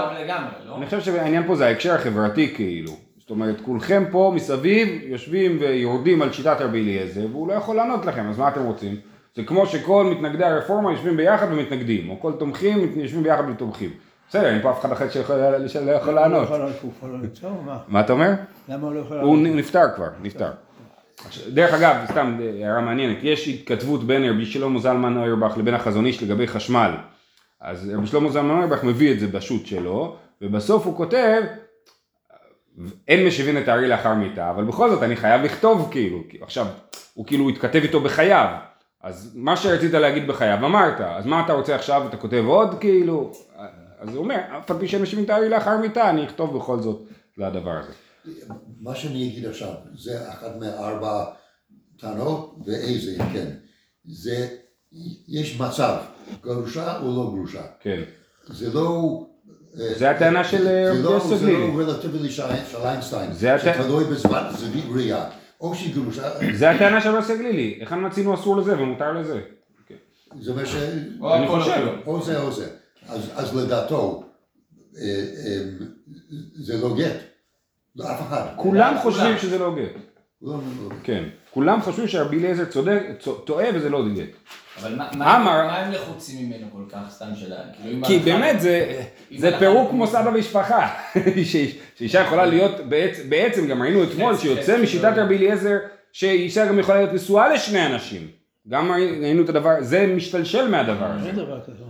לא? 0.67 0.77
אני 0.77 0.85
חושב 0.85 1.01
שהעניין 1.01 1.47
פה 1.47 1.57
זה 1.57 1.67
ההקשר 1.67 1.95
החברתי 1.95 2.53
כאילו, 2.55 2.93
זאת 3.19 3.31
אומרת 3.31 3.61
כולכם 3.61 4.05
פה 4.11 4.33
מסביב 4.35 4.89
יושבים 5.03 5.57
ויורדים 5.61 6.23
על 6.23 6.33
שיטת 6.33 6.57
רבי 6.61 6.81
אליעזר 6.81 7.27
והוא 7.33 7.49
לא 7.49 7.53
יכול 7.53 7.77
לענות 7.77 8.07
לכם, 8.07 8.31
אז 8.31 8.39
מה 8.39 8.49
אתם 8.49 8.63
רוצים? 8.65 8.97
זה 9.37 9.43
כמו 9.45 9.67
שכל 9.67 10.05
מתנגדי 10.05 10.45
הרפורמה 10.45 10.91
יושבים 10.93 11.17
ביחד 11.17 11.47
ומתנגדים, 11.51 12.11
או 12.11 12.21
כל 12.21 12.33
תומכים 12.39 12.93
יושבים 12.97 13.23
ביחד 13.23 13.43
ותומכים. 13.51 13.91
בסדר, 14.29 14.49
אין 14.49 14.63
פה 14.63 14.71
אף 14.71 14.81
אחד 14.81 14.93
אחר 14.93 15.11
שיכול- 15.11 15.69
שלא 15.69 15.91
יכול 15.91 16.15
לענות. 16.15 16.49
הוא 16.49 16.59
לא 16.59 17.19
מה? 17.89 18.01
אתה 18.01 18.13
אומר? 18.13 18.31
למה 18.69 18.87
הוא 18.87 18.95
לא 18.95 19.01
יכול 19.01 19.21
הוא 19.21 19.37
לענות? 19.37 19.57
נפטר 19.57 19.85
כבר, 19.97 20.09
נפטר. 20.23 20.51
דרך 21.49 21.75
אגב, 21.75 21.97
סתם 22.11 22.39
הערה 22.63 22.81
מעניינת, 22.81 23.17
יש 23.23 23.49
התכתבות 23.49 24.05
בין 24.05 24.25
רבי 24.31 24.47
שלמה 24.47 24.79
זלמן 24.81 25.17
אוירבך 25.17 25.59
לבין 25.59 25.75
החזון 25.75 26.07
איש 26.07 26.23
לגבי 26.23 26.47
חשמל. 26.47 26.91
אז 27.63 27.91
רבי 27.95 28.07
שלמה 28.07 28.31
זלמן 28.31 28.51
אוירבך 28.51 28.85
מביא 28.85 29.13
את 29.13 29.21
זה 29.21 29.27
בשו"ת 29.27 29.67
שלו, 29.67 30.17
ובסוף 30.41 30.87
הוא 30.87 30.97
כותב, 30.97 31.43
אין 33.09 33.27
משיבין 33.27 33.59
את 33.59 33.69
הארי 33.69 33.89
לאחר 33.89 34.15
מיתה, 34.15 34.51
אבל 34.51 34.65
בכל 34.65 34.91
זאת 34.91 35.03
אני 35.03 35.17
חייב 35.17 35.43
לכתוב 35.43 35.89
כאילו, 35.91 36.23
עכשיו, 36.41 36.67
הוא 37.15 37.27
כאילו 37.27 37.49
התכתב 37.49 37.81
איתו 37.83 38.01
בחייו, 38.01 38.57
אז 39.03 39.33
מה 39.35 39.57
שרצית 39.57 39.93
להגיד 39.93 40.27
בחייו 40.27 40.59
אמרת, 40.67 41.01
אז 41.01 41.27
מה 41.27 41.45
אתה 41.45 41.53
רוצה 41.53 41.75
עכשיו, 41.75 42.09
אתה 42.09 42.17
כותב 42.17 42.45
עוד 42.47 42.81
כאילו, 42.81 43.33
אז 43.99 44.09
הוא 44.09 44.19
אומר, 44.19 44.39
אף 44.59 44.71
על 44.71 44.79
פי 44.79 44.89
שאין 44.89 45.03
משיבין 45.03 45.25
את 45.25 45.31
הארי 45.31 45.49
לאחר 45.49 45.77
מיתה, 45.77 46.11
אני 46.11 46.25
אכתוב 46.25 46.57
בכל 46.57 46.81
זאת 46.81 47.03
לדבר 47.39 47.71
הזה. 47.79 47.93
מה 48.81 48.95
שאני 48.95 49.29
אגיד 49.29 49.47
עכשיו, 49.47 49.75
זה 49.95 50.31
אחת 50.31 50.57
מארבע 50.61 51.25
טענות, 51.99 52.59
ואיזה, 52.67 53.25
כן. 53.33 53.49
זה, 54.05 54.49
יש 55.29 55.61
מצב, 55.61 55.97
גרושה 56.45 56.99
או 56.99 57.07
לא 57.07 57.31
גרושה. 57.35 57.63
כן. 57.81 58.03
זה 58.47 58.75
לא... 58.75 59.27
זה 59.75 60.11
הטענה 60.11 60.45
של, 60.45 60.65
זה 60.65 60.91
רבי 60.93 61.03
לא- 61.03 61.11
יוסף 61.11 61.29
זה 61.37 61.47
גלילי. 61.47 61.77
לא 61.77 61.83
רלטיבילי 61.83 62.31
של 62.31 62.43
איינשטיין, 62.85 63.33
זה 63.33 63.57
שתלוי 63.59 64.05
בזמן, 64.05 64.43
זווית 64.59 64.85
ראייה. 64.95 65.25
או 65.61 65.75
שהיא 65.75 65.95
גרושה, 65.95 66.23
זה 66.55 66.71
הטענה 66.71 67.01
של 67.01 67.09
רבי 67.17 67.39
גלילי, 67.39 67.79
איך 67.81 67.93
מצינו 67.93 68.35
אסור 68.35 68.57
לזה 68.57 68.83
ומותר 68.83 69.13
לזה. 69.13 69.41
זה 70.41 70.51
אומר 70.51 70.65
ש... 70.65 70.75
אני 71.35 71.49
חושב. 71.49 71.87
או 72.07 72.23
זה 72.23 72.41
או 72.43 72.53
זה. 72.53 72.69
אז, 73.09 73.31
אז 73.35 73.57
לדעתו, 73.57 74.25
אה, 74.99 75.03
אה, 75.47 75.63
זה 76.55 76.77
לא 76.83 76.97
גט. 76.97 77.17
לא 77.97 78.05
אף 78.13 78.21
אחד. 78.29 78.47
כולם 78.57 78.73
כולם. 78.83 78.99
חושבים 79.03 79.39
שזה 79.39 79.59
לא 79.59 79.75
גט. 79.77 79.93
לא, 80.43 80.53
לא, 80.53 80.59
לא. 80.91 80.95
כן. 81.05 81.25
כולם 81.51 81.83
חושבים 81.83 82.09
שרבי 82.09 82.39
אליעזר 82.39 82.65
צודק, 82.65 83.03
צו- 83.21 83.35
טועה 83.35 83.67
וזה 83.75 83.89
לא 83.91 84.09
גט. 84.09 84.29
אבל 84.81 84.95
מה- 84.95 85.09
מה 85.17 85.37
אמר- 85.37 85.67
מה 85.67 85.77
הם 85.79 85.93
לחוצים 85.93 86.47
ממנו 86.49 86.67
כל 86.73 86.83
כך, 86.93 87.11
סתם 87.11 87.27
שאלה? 87.35 87.57
כאילו, 87.83 88.05
כי 88.07 88.19
באמת 88.19 88.61
זה, 88.61 89.03
זה 89.39 89.59
פירוק 89.59 89.93
מוסד 89.93 90.27
המשפחה. 90.27 90.89
ש- 91.45 91.57
שאישה 91.99 92.21
יכולה 92.21 92.47
להיות, 92.47 92.81
בעצם, 92.89 93.23
בעצם 93.31 93.67
גם 93.67 93.83
ראינו 93.83 94.03
אתמול 94.05 94.35
חצי, 94.37 94.43
שיוצא 94.43 94.83
משיטת. 94.83 95.13
רבי 95.17 95.37
אליעזר 95.37 95.79
שאישה 96.13 96.67
גם 96.67 96.79
יכולה 96.79 96.99
להיות 96.99 97.13
נשואה 97.13 97.49
לשני 97.49 97.87
אנשים. 97.87 98.27
גם 98.69 98.93
ראינו 98.93 99.43
את 99.45 99.49
הדבר, 99.49 99.75
זה 99.81 100.07
משתלשל 100.17 100.69
מהדבר 100.69 101.07
הזה. 101.07 101.27
אין 101.29 101.37
דבר 101.37 101.61
כזה. 101.61 101.85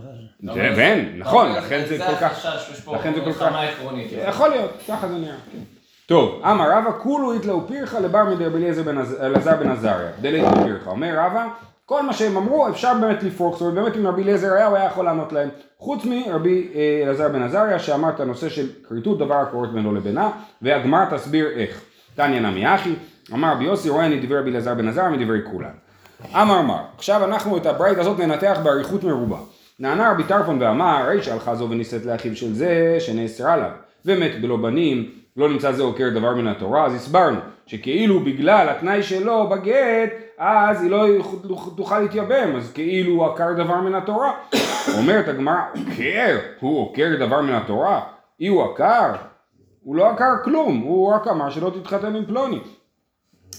ואין, 0.75 1.13
נכון, 1.17 1.51
לכן 1.51 1.81
זה 1.89 1.97
כל 1.97 2.15
כך... 2.15 2.23
החשש, 2.45 2.69
יש 2.73 2.79
פה 2.81 2.95
לכן 2.95 3.13
זה 3.13 3.21
כל 3.21 3.33
כך- 3.33 3.41
מלחמה 3.41 3.61
עקרונית. 3.61 4.07
יכול 4.27 4.49
להיות, 4.49 4.71
ככה 4.87 5.07
זה 5.07 5.13
נראה. 5.17 5.35
כן. 5.51 5.57
טוב, 6.05 6.41
אמר 6.45 6.71
רבא 6.71 6.91
כולו 7.03 7.33
איתלאו 7.33 7.67
פירחה 7.67 7.99
לבר 7.99 8.23
מדי 8.23 8.45
רבי 8.45 8.57
אליעזר 8.57 8.83
בן 8.83 8.97
אלעזר 9.21 9.55
בן 9.55 9.69
עזריה. 9.71 10.09
דלית 10.21 10.43
פירחה. 10.63 10.89
אומר 10.89 11.13
רבא, 11.19 11.47
כל 11.85 12.01
מה 12.01 12.13
שהם 12.13 12.37
אמרו 12.37 12.69
אפשר 12.69 12.93
באמת 13.01 13.23
לפרוק, 13.23 13.53
זאת 13.53 13.61
אומרת 13.61 13.75
באמת 13.75 13.95
אם 13.97 14.07
רבי 14.07 14.23
אליעזר 14.23 14.53
היה 14.53 14.67
הוא 14.67 14.77
היה 14.77 14.85
יכול 14.85 15.05
לענות 15.05 15.33
להם. 15.33 15.49
חוץ 15.77 16.05
מרבי 16.05 16.67
אה, 16.75 17.01
אלעזר 17.03 17.29
בן 17.29 17.41
עזריה 17.41 17.79
שאמר 17.79 18.09
את 18.09 18.19
הנושא 18.19 18.49
של 18.49 18.67
כריתות 18.87 19.17
דבר 19.19 19.35
הקורת 19.35 19.71
בינו 19.71 19.95
לבינה, 19.95 20.29
והגמר 20.61 21.05
תסביר 21.05 21.49
איך. 21.49 21.81
תניא 22.15 22.39
נמי 22.39 22.75
אחי, 22.75 22.93
אמר 23.33 23.51
רבי 23.51 23.63
יוסי 23.63 23.89
רואה 23.89 24.05
אני 24.05 24.19
דברי 24.19 24.39
רבי 24.39 24.51
אלעזר 24.51 24.73
בן 24.73 24.87
עזריה 24.87 25.09
מדברי 25.09 25.39
כולם. 25.51 25.69
אמר 26.33 26.61
מר, 26.61 26.81
עכשיו 26.97 27.23
אנחנו 27.23 27.57
את 27.57 27.65
הברית 27.65 27.97
הזאת 27.97 28.19
ננתח 28.19 28.59
באריכות 28.63 29.03
מרובה. 29.03 29.37
נענה 29.79 30.11
רבי 30.11 30.23
טרפון 30.23 30.61
ואמר, 30.61 31.03
ריש 31.07 31.27
הלכה 31.27 31.55
זו 31.55 31.69
ונישאת 31.69 32.05
לאחיו 32.05 32.35
של 32.35 32.53
זה 32.53 32.97
שנאסרה 32.99 33.53
עליו. 33.53 33.71
ומת 34.05 34.41
בלא 34.41 34.57
בנים, 34.57 35.09
לא 35.37 35.49
נמצא 35.49 35.71
זה 35.71 35.83
עוקר 35.83 36.09
דבר 36.09 36.35
מן 36.35 36.47
התורה, 36.47 36.85
אז 36.85 36.95
הסברנו 36.95 37.39
שכאילו 37.65 38.19
בגלל 38.19 38.69
התנאי 38.69 39.03
שלו 39.03 39.49
בגט, 39.49 40.13
אז 40.45 40.83
היא 40.83 40.91
לא 40.91 41.05
תוכל 41.75 41.99
להתייבם, 41.99 42.55
אז 42.55 42.73
כאילו 42.73 43.13
הוא 43.13 43.25
עקר 43.25 43.53
דבר 43.53 43.81
מן 43.81 43.95
התורה. 43.95 44.31
אומרת 44.99 45.27
הגמרא, 45.27 45.55
עוקר, 45.75 46.37
הוא 46.59 46.81
עוקר 46.81 47.07
דבר 47.19 47.41
מן 47.41 47.53
התורה? 47.53 48.01
אי 48.39 48.47
הוא 48.47 48.63
עקר? 48.63 49.11
הוא 49.83 49.95
לא 49.95 50.09
עקר 50.09 50.31
כלום, 50.43 50.77
הוא 50.77 51.13
רק 51.13 51.27
אמר 51.27 51.49
שלא 51.49 51.71
תתחתן 51.79 52.15
עם 52.15 52.25
פלוני. 52.25 52.59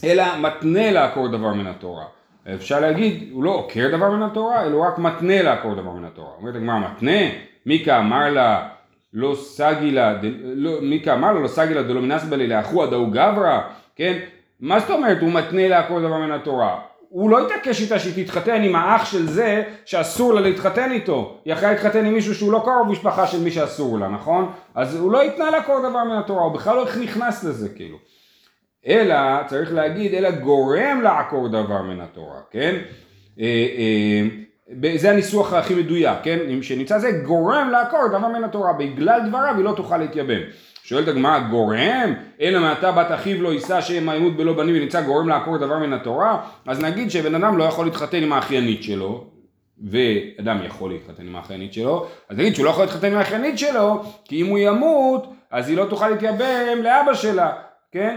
אלא 0.04 0.24
מתנה 0.40 0.92
לעקור 0.92 1.28
דבר 1.28 1.54
מן 1.54 1.66
התורה. 1.66 2.04
אפשר 2.54 2.80
להגיד, 2.80 3.28
הוא 3.32 3.44
לא 3.44 3.50
עוקר 3.50 3.88
דבר 3.96 4.10
מן 4.10 4.22
התורה, 4.22 4.62
אלא 4.62 4.76
הוא 4.76 4.86
רק 4.86 4.98
מתנה 4.98 5.42
לעקור 5.42 5.74
דבר 5.74 5.90
מן 5.90 6.04
התורה. 6.04 6.30
אומרת 6.38 6.54
הגמרא, 6.54 6.78
מתנה? 6.78 7.20
מיקה 7.66 7.98
אמר 7.98 8.30
לה, 8.30 8.68
לא 9.12 9.34
סגילה, 9.34 10.14
לא, 10.54 10.70
מיקה 10.82 11.14
אמר 11.14 11.32
לה, 11.32 11.40
לא 11.40 11.48
סגילה 11.48 11.82
דלא 11.82 12.00
מנסבא 12.00 12.36
לי 12.36 12.46
לאחו 12.46 12.86
דאו 12.86 13.10
גברא, 13.10 13.60
כן? 13.96 14.18
מה 14.64 14.80
זאת 14.80 14.90
אומרת, 14.90 15.20
הוא 15.20 15.32
מתנה 15.32 15.68
לעקור 15.68 16.00
דבר 16.00 16.18
מן 16.18 16.30
התורה? 16.32 16.80
הוא 17.08 17.30
לא 17.30 17.46
התעקש 17.46 17.80
איתה 17.80 17.98
שהיא 17.98 18.24
תתחתן 18.24 18.62
עם 18.62 18.76
האח 18.76 19.04
של 19.04 19.26
זה 19.26 19.62
שאסור 19.84 20.34
לה 20.34 20.40
להתחתן 20.40 20.92
איתו. 20.92 21.40
היא 21.44 21.52
יכולה 21.52 21.72
להתחתן 21.72 22.06
עם 22.06 22.14
מישהו 22.14 22.34
שהוא 22.34 22.52
לא 22.52 22.62
קרוב 22.64 22.88
משפחה 22.88 23.26
של 23.26 23.40
מי 23.40 23.50
שאסור 23.50 23.98
לה, 23.98 24.08
נכון? 24.08 24.52
אז 24.74 24.96
הוא 24.96 25.12
לא 25.12 25.22
התנה 25.22 25.50
לעקור 25.50 25.78
דבר 25.78 26.04
מן 26.04 26.16
התורה, 26.16 26.42
הוא 26.42 26.52
בכלל 26.52 26.76
לא 26.76 26.86
נכנס 27.02 27.44
לזה 27.44 27.68
כאילו. 27.68 27.98
אלא, 28.86 29.16
צריך 29.46 29.72
להגיד, 29.72 30.14
אלא 30.14 30.30
גורם 30.30 31.00
לעקור 31.02 31.48
דבר 31.48 31.82
מן 31.82 32.00
התורה, 32.00 32.40
כן? 32.50 32.74
אה, 33.40 33.66
אה, 33.78 34.96
זה 34.96 35.10
הניסוח 35.10 35.52
הכי 35.52 35.74
מדויק, 35.74 36.18
כן? 36.22 36.38
שנמצא 36.62 36.98
זה 36.98 37.10
גורם 37.12 37.68
לעקור 37.72 38.08
דבר 38.08 38.28
מן 38.28 38.44
התורה, 38.44 38.72
בגלל 38.72 39.20
דבריו 39.28 39.54
היא 39.56 39.64
לא 39.64 39.72
תוכל 39.76 39.96
להתייבם. 39.96 40.40
שואלת 40.86 41.08
הגמרא, 41.08 41.38
גורם? 41.38 42.14
אלא 42.40 42.60
מעתה 42.60 42.92
בת 42.92 43.06
אחיו 43.14 43.42
לא 43.42 43.52
יישא 43.52 43.80
שם 43.80 44.08
העימות 44.08 44.36
בלא 44.36 44.52
בנים 44.52 44.74
ונמצא 44.76 45.00
גורם 45.00 45.28
לעקור 45.28 45.58
דבר 45.58 45.78
מן 45.78 45.92
התורה? 45.92 46.40
אז 46.66 46.80
נגיד 46.80 47.10
שבן 47.10 47.34
אדם 47.34 47.58
לא 47.58 47.64
יכול 47.64 47.84
להתחתן 47.84 48.22
עם 48.22 48.32
האחיינית 48.32 48.82
שלו, 48.82 49.24
ואדם 49.90 50.58
יכול 50.64 50.90
להתחתן 50.90 51.26
עם 51.26 51.36
האחיינית 51.36 51.72
שלו, 51.72 52.06
אז 52.28 52.38
נגיד 52.38 52.54
שהוא 52.54 52.64
לא 52.64 52.70
יכול 52.70 52.84
להתחתן 52.84 53.12
עם 53.12 53.18
האחיינית 53.18 53.58
שלו, 53.58 54.02
כי 54.24 54.42
אם 54.42 54.46
הוא 54.46 54.58
ימות, 54.58 55.26
אז 55.50 55.68
היא 55.68 55.76
לא 55.76 55.86
תוכל 55.90 56.08
להתייבם 56.08 56.82
לאבא 56.82 57.14
שלה, 57.14 57.52
כן? 57.92 58.16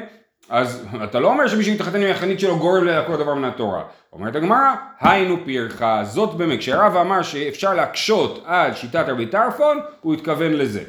אז 0.50 0.88
אתה 1.04 1.20
לא 1.20 1.28
אומר 1.28 1.48
שמי 1.48 1.64
שמתחתן 1.64 2.02
עם 2.02 2.08
האחיינית 2.08 2.40
שלו 2.40 2.60
גורם 2.60 2.86
לעקור 2.86 3.16
דבר 3.16 3.34
מן 3.34 3.46
התורה. 3.46 3.84
אומרת 4.14 4.36
הגמרא, 4.36 4.74
היינו 5.00 5.38
פירחה, 5.46 6.04
זאת 6.04 6.34
באמת, 6.34 6.60
כשהרב 6.60 6.98
אמר 6.98 7.22
שאפשר 7.22 7.74
להקשות 7.74 8.44
על 8.46 8.74
שיטת 8.74 9.06
רבי 9.08 9.26
טרפון, 9.26 9.80
הוא 10.02 10.14
התכוון 10.14 10.54
לזה. 10.54 10.84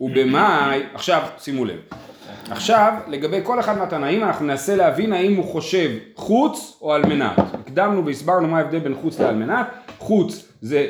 ובמאי, 0.00 0.82
עכשיו 0.94 1.22
שימו 1.38 1.64
לב, 1.64 1.78
עכשיו 2.50 2.92
לגבי 3.08 3.40
כל 3.42 3.60
אחד 3.60 3.78
מהתנאים 3.78 4.24
אנחנו 4.24 4.46
ננסה 4.46 4.76
להבין 4.76 5.12
האם 5.12 5.36
הוא 5.36 5.44
חושב 5.44 5.90
חוץ 6.14 6.78
או 6.82 6.92
על 6.92 7.06
מנת. 7.06 7.38
הקדמנו 7.38 8.06
והסברנו 8.06 8.48
מה 8.48 8.58
ההבדל 8.58 8.78
בין 8.78 8.94
חוץ 8.94 9.20
לעל 9.20 9.34
מנת, 9.34 9.66
חוץ 9.98 10.52
זה, 10.60 10.86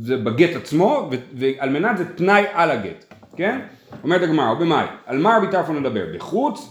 זה 0.00 0.16
בגט 0.16 0.56
עצמו 0.56 1.10
ועל 1.34 1.70
מנת 1.70 1.98
זה 1.98 2.04
תנאי 2.14 2.44
על 2.52 2.70
הגט, 2.70 3.14
כן? 3.36 3.58
אומרת 4.02 4.22
הגמרא, 4.22 4.52
ובמאי, 4.52 4.86
על 5.06 5.18
מה 5.18 5.36
רבי 5.36 5.46
טרפון 5.50 5.82
מדבר? 5.82 6.04
בחוץ? 6.14 6.68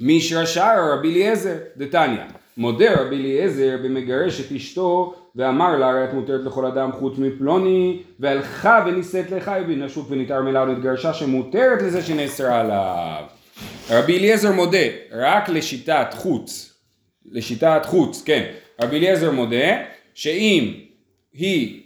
מישרא 0.00 0.46
שער 0.46 0.92
רבי 0.92 1.12
אליעזר, 1.12 1.56
דתניא. 1.76 2.22
מודה 2.56 3.00
רבי 3.00 3.16
אליעזר 3.16 3.76
במגרש 3.84 4.40
את 4.40 4.52
אשתו 4.52 5.14
ואמר 5.36 5.76
לה 5.76 5.88
הרי 5.88 6.04
את 6.04 6.12
מותרת 6.12 6.40
לכל 6.44 6.66
אדם 6.66 6.92
חוץ 6.92 7.18
מפלוני 7.18 8.02
והלכה 8.20 8.84
ונישאת 8.86 9.30
לחי 9.30 9.62
ונשוק 9.68 10.06
ונתערמלה 10.10 10.62
ונתגרשה 10.62 11.14
שמותרת 11.14 11.82
לזה 11.82 12.02
שנאסרה 12.02 12.60
עליו. 12.60 13.24
רבי 13.90 14.18
אליעזר 14.18 14.52
מודה 14.52 14.86
רק 15.12 15.48
לשיטת 15.48 16.06
חוץ, 16.14 16.74
לשיטת 17.32 17.80
חוץ, 17.84 18.22
כן, 18.22 18.44
רבי 18.82 18.96
אליעזר 18.96 19.30
מודה 19.30 19.82
שאם 20.14 20.74
היא 21.32 21.82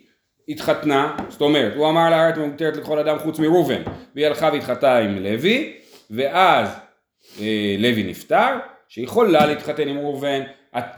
התחתנה, 0.49 1.17
זאת 1.29 1.41
אומרת, 1.41 1.77
הוא 1.77 1.89
אמר 1.89 2.11
לה 2.11 2.23
הרי 2.23 2.29
את 2.29 2.39
מותרת 2.39 2.77
לכל 2.77 2.99
אדם 2.99 3.19
חוץ 3.19 3.39
מראובן 3.39 3.83
והיא 4.15 4.27
הלכה 4.27 4.51
והתחתנה 4.53 4.99
עם 4.99 5.19
לוי 5.19 5.73
ואז 6.11 6.69
אה, 7.41 7.77
לוי 7.79 8.03
נפטר, 8.03 8.57
שיכולה 8.89 9.47
להתחתן 9.47 9.89
עם 9.89 9.99
ראובן, 9.99 10.41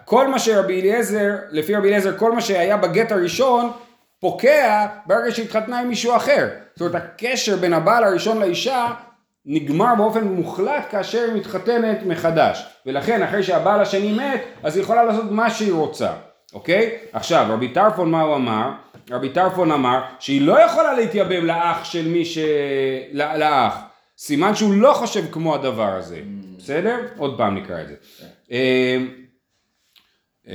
כל 0.05 0.29
מה 0.29 0.39
שרבי 0.39 0.81
אליעזר, 0.81 1.31
לפי 1.51 1.75
רבי 1.75 1.89
אליעזר, 1.89 2.19
כל 2.19 2.33
מה 2.33 2.41
שהיה 2.41 2.77
בגט 2.77 3.13
הראשון, 3.13 3.71
פוקע 4.21 4.87
ברגע 5.07 5.31
שהתחתנה 5.31 5.81
עם 5.81 5.89
מישהו 5.89 6.17
אחר. 6.17 6.49
זאת 6.75 6.81
אומרת, 6.81 6.95
הקשר 6.95 7.57
בין 7.57 7.73
הבעל 7.73 8.05
הראשון 8.05 8.39
לאישה 8.39 8.87
נגמר 9.47 9.95
באופן 9.99 10.25
מוחלט 10.25 10.85
כאשר 10.91 11.25
היא 11.25 11.35
מתחתנת 11.35 11.99
מחדש. 12.07 12.67
ולכן, 12.87 13.23
אחרי 13.23 13.43
שהבעל 13.43 13.81
השני 13.81 14.13
מת, 14.13 14.41
אז 14.63 14.77
היא 14.77 14.83
יכולה 14.83 15.05
לעשות 15.05 15.31
מה 15.31 15.51
שהיא 15.51 15.73
רוצה. 15.73 16.13
אוקיי? 16.55 16.91
עכשיו, 17.13 17.47
רבי 17.49 17.69
טרפון 17.69 18.11
מה 18.11 18.23
הוא 18.23 18.35
אמר? 18.35 18.71
רבי 19.11 19.29
טרפון 19.29 19.73
אמר 19.73 20.01
שהיא 20.19 20.47
לא 20.47 20.61
יכולה 20.61 20.93
להתייבם 20.93 21.47
לאח 21.47 21.85
של 21.85 22.09
מי 22.09 22.25
ש... 22.25 22.39
לאח. 23.13 23.79
סימן 24.19 24.55
שהוא 24.55 24.75
לא 24.75 24.93
חושב 24.93 25.31
כמו 25.31 25.55
הדבר 25.55 25.95
הזה. 25.95 26.21
בסדר? 26.59 26.97
עוד 27.17 27.39
פעם 27.39 27.55
נקרא 27.55 27.81
את 27.81 27.87
זה. 27.89 27.95
אה, 30.49 30.55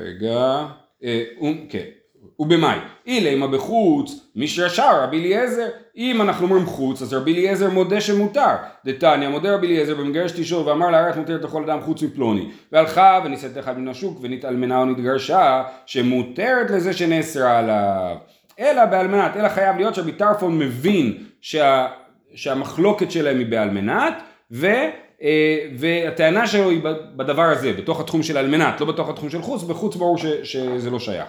רגע, 0.00 0.66
אה, 1.04 1.22
כן, 1.68 1.84
ובמאי, 2.38 2.78
אילימה 3.06 3.46
בחוץ, 3.46 4.30
מי 4.36 4.48
שישר 4.48 5.02
רבי 5.02 5.18
אליעזר, 5.18 5.66
אם 5.96 6.22
אנחנו 6.22 6.46
אומרים 6.46 6.66
חוץ, 6.66 7.02
אז 7.02 7.12
רבי 7.12 7.32
אליעזר 7.32 7.70
מודה 7.70 8.00
שמותר. 8.00 8.54
דתניא, 8.84 9.28
מודה 9.28 9.54
רבי 9.54 9.66
אליעזר 9.66 9.94
במגרש 9.94 10.32
תשאול 10.32 10.68
ואמר 10.68 10.90
לה, 10.90 11.06
הרי 11.06 11.20
מותרת 11.20 11.42
לכל 11.42 11.62
אדם 11.70 11.80
חוץ 11.80 12.02
מפלוני. 12.02 12.50
והלכה 12.72 13.20
ונישאת 13.24 13.58
אחד 13.58 13.78
מן 13.78 13.88
השוק 13.88 14.18
ונתאלמנה 14.22 14.78
או 14.78 14.84
נתגרשה, 14.84 15.62
שמותרת 15.86 16.70
לזה 16.70 16.92
שנאסרה 16.92 17.58
עליו. 17.58 18.16
אלא 18.60 18.84
באלמנת, 18.84 19.36
אלא 19.36 19.48
חייב 19.48 19.76
להיות 19.76 19.94
שרבי 19.94 20.12
טרפון 20.12 20.58
מבין 20.58 21.18
שה, 21.40 21.86
שהמחלוקת 22.34 23.10
שלהם 23.10 23.38
היא 23.38 23.46
באלמנת, 23.46 24.14
ו... 24.50 24.66
אה, 25.22 25.66
והטענה 25.78 26.46
שלו 26.46 26.70
היא 26.70 26.80
בדבר 27.16 27.42
הזה, 27.42 27.72
בתוך 27.72 28.00
התחום 28.00 28.22
של 28.22 28.38
אלמנת, 28.38 28.80
לא 28.80 28.86
בתוך 28.86 29.08
התחום 29.08 29.30
של 29.30 29.42
חוץ, 29.42 29.62
בחוץ 29.62 29.96
ברור 29.96 30.18
ש, 30.18 30.26
שזה 30.42 30.90
לא 30.90 30.98
שייך. 30.98 31.26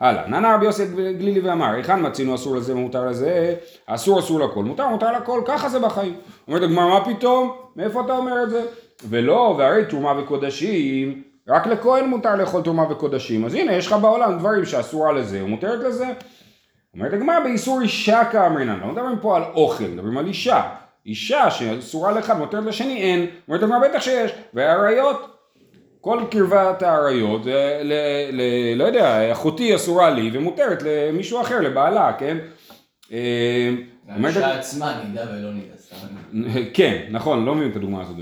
הלאה, 0.00 0.26
נענה 0.26 0.54
רבי 0.54 0.66
יוסי 0.66 0.84
גלילי 1.18 1.40
ואמר, 1.40 1.70
היכן 1.74 2.06
מצינו 2.06 2.34
אסור 2.34 2.56
לזה 2.56 2.76
ומותר 2.76 3.06
לזה, 3.06 3.54
אסור 3.86 4.18
אסור 4.18 4.40
לכל, 4.40 4.64
מותר 4.64 4.88
מותר 4.88 5.12
לכל, 5.12 5.42
ככה 5.46 5.68
זה 5.68 5.78
בחיים. 5.78 6.14
אומרת 6.48 6.62
הגמרא, 6.62 6.88
מה 6.88 7.04
פתאום? 7.04 7.52
מאיפה 7.76 8.00
אתה 8.04 8.16
אומר 8.16 8.42
את 8.42 8.50
זה? 8.50 8.62
ולא, 9.08 9.54
והרי 9.58 9.84
תרומה 9.84 10.20
וקודשים, 10.22 11.22
רק 11.48 11.66
לכהן 11.66 12.08
מותר 12.08 12.36
לאכול 12.36 12.62
תרומה 12.62 12.92
וקודשים, 12.92 13.44
אז 13.44 13.54
הנה 13.54 13.72
יש 13.72 13.86
לך 13.86 13.92
בעולם 13.92 14.38
דברים 14.38 14.64
שאסורה 14.64 15.12
לזה 15.12 15.44
ומותרת 15.44 15.80
לזה. 15.80 16.06
אומרת 16.94 17.12
הגמרא, 17.12 17.40
באיסור 17.40 17.80
אישה 17.80 18.24
כאמרינן, 18.32 18.80
לא 18.80 18.86
מדברים 18.86 19.18
פה 19.20 19.36
על 19.36 19.42
אוכל, 19.54 19.84
מדברים 19.84 20.18
על 20.18 20.26
אישה. 20.26 20.62
אישה 21.06 21.50
שאסורה 21.50 22.12
לאחד 22.12 22.38
מותרת 22.38 22.64
לשני 22.64 23.02
אין, 23.02 23.26
אומרת 23.48 23.62
הגמרא 23.62 23.88
בטח 23.88 24.00
שיש, 24.00 24.30
והאריות, 24.54 25.38
כל 26.00 26.22
קרבת 26.30 26.82
האריות, 26.82 27.46
ל, 27.46 27.92
ל, 28.32 28.42
לא 28.76 28.84
יודע, 28.84 29.32
אחותי 29.32 29.74
אסורה 29.74 30.10
לי 30.10 30.30
ומותרת 30.32 30.82
למישהו 30.82 31.40
אחר, 31.40 31.60
לבעלה, 31.60 32.12
כן? 32.18 32.38
אה, 33.12 33.70
האישה 34.08 34.58
עצמה 34.58 35.02
נידה 35.04 35.24
ולא 35.30 35.52
נידה, 35.52 35.74
כן, 36.74 37.02
נכון, 37.10 37.44
לא 37.44 37.54
מבין 37.54 37.70
את 37.70 37.76
הדוגמה 37.76 38.02
הזאת. 38.02 38.16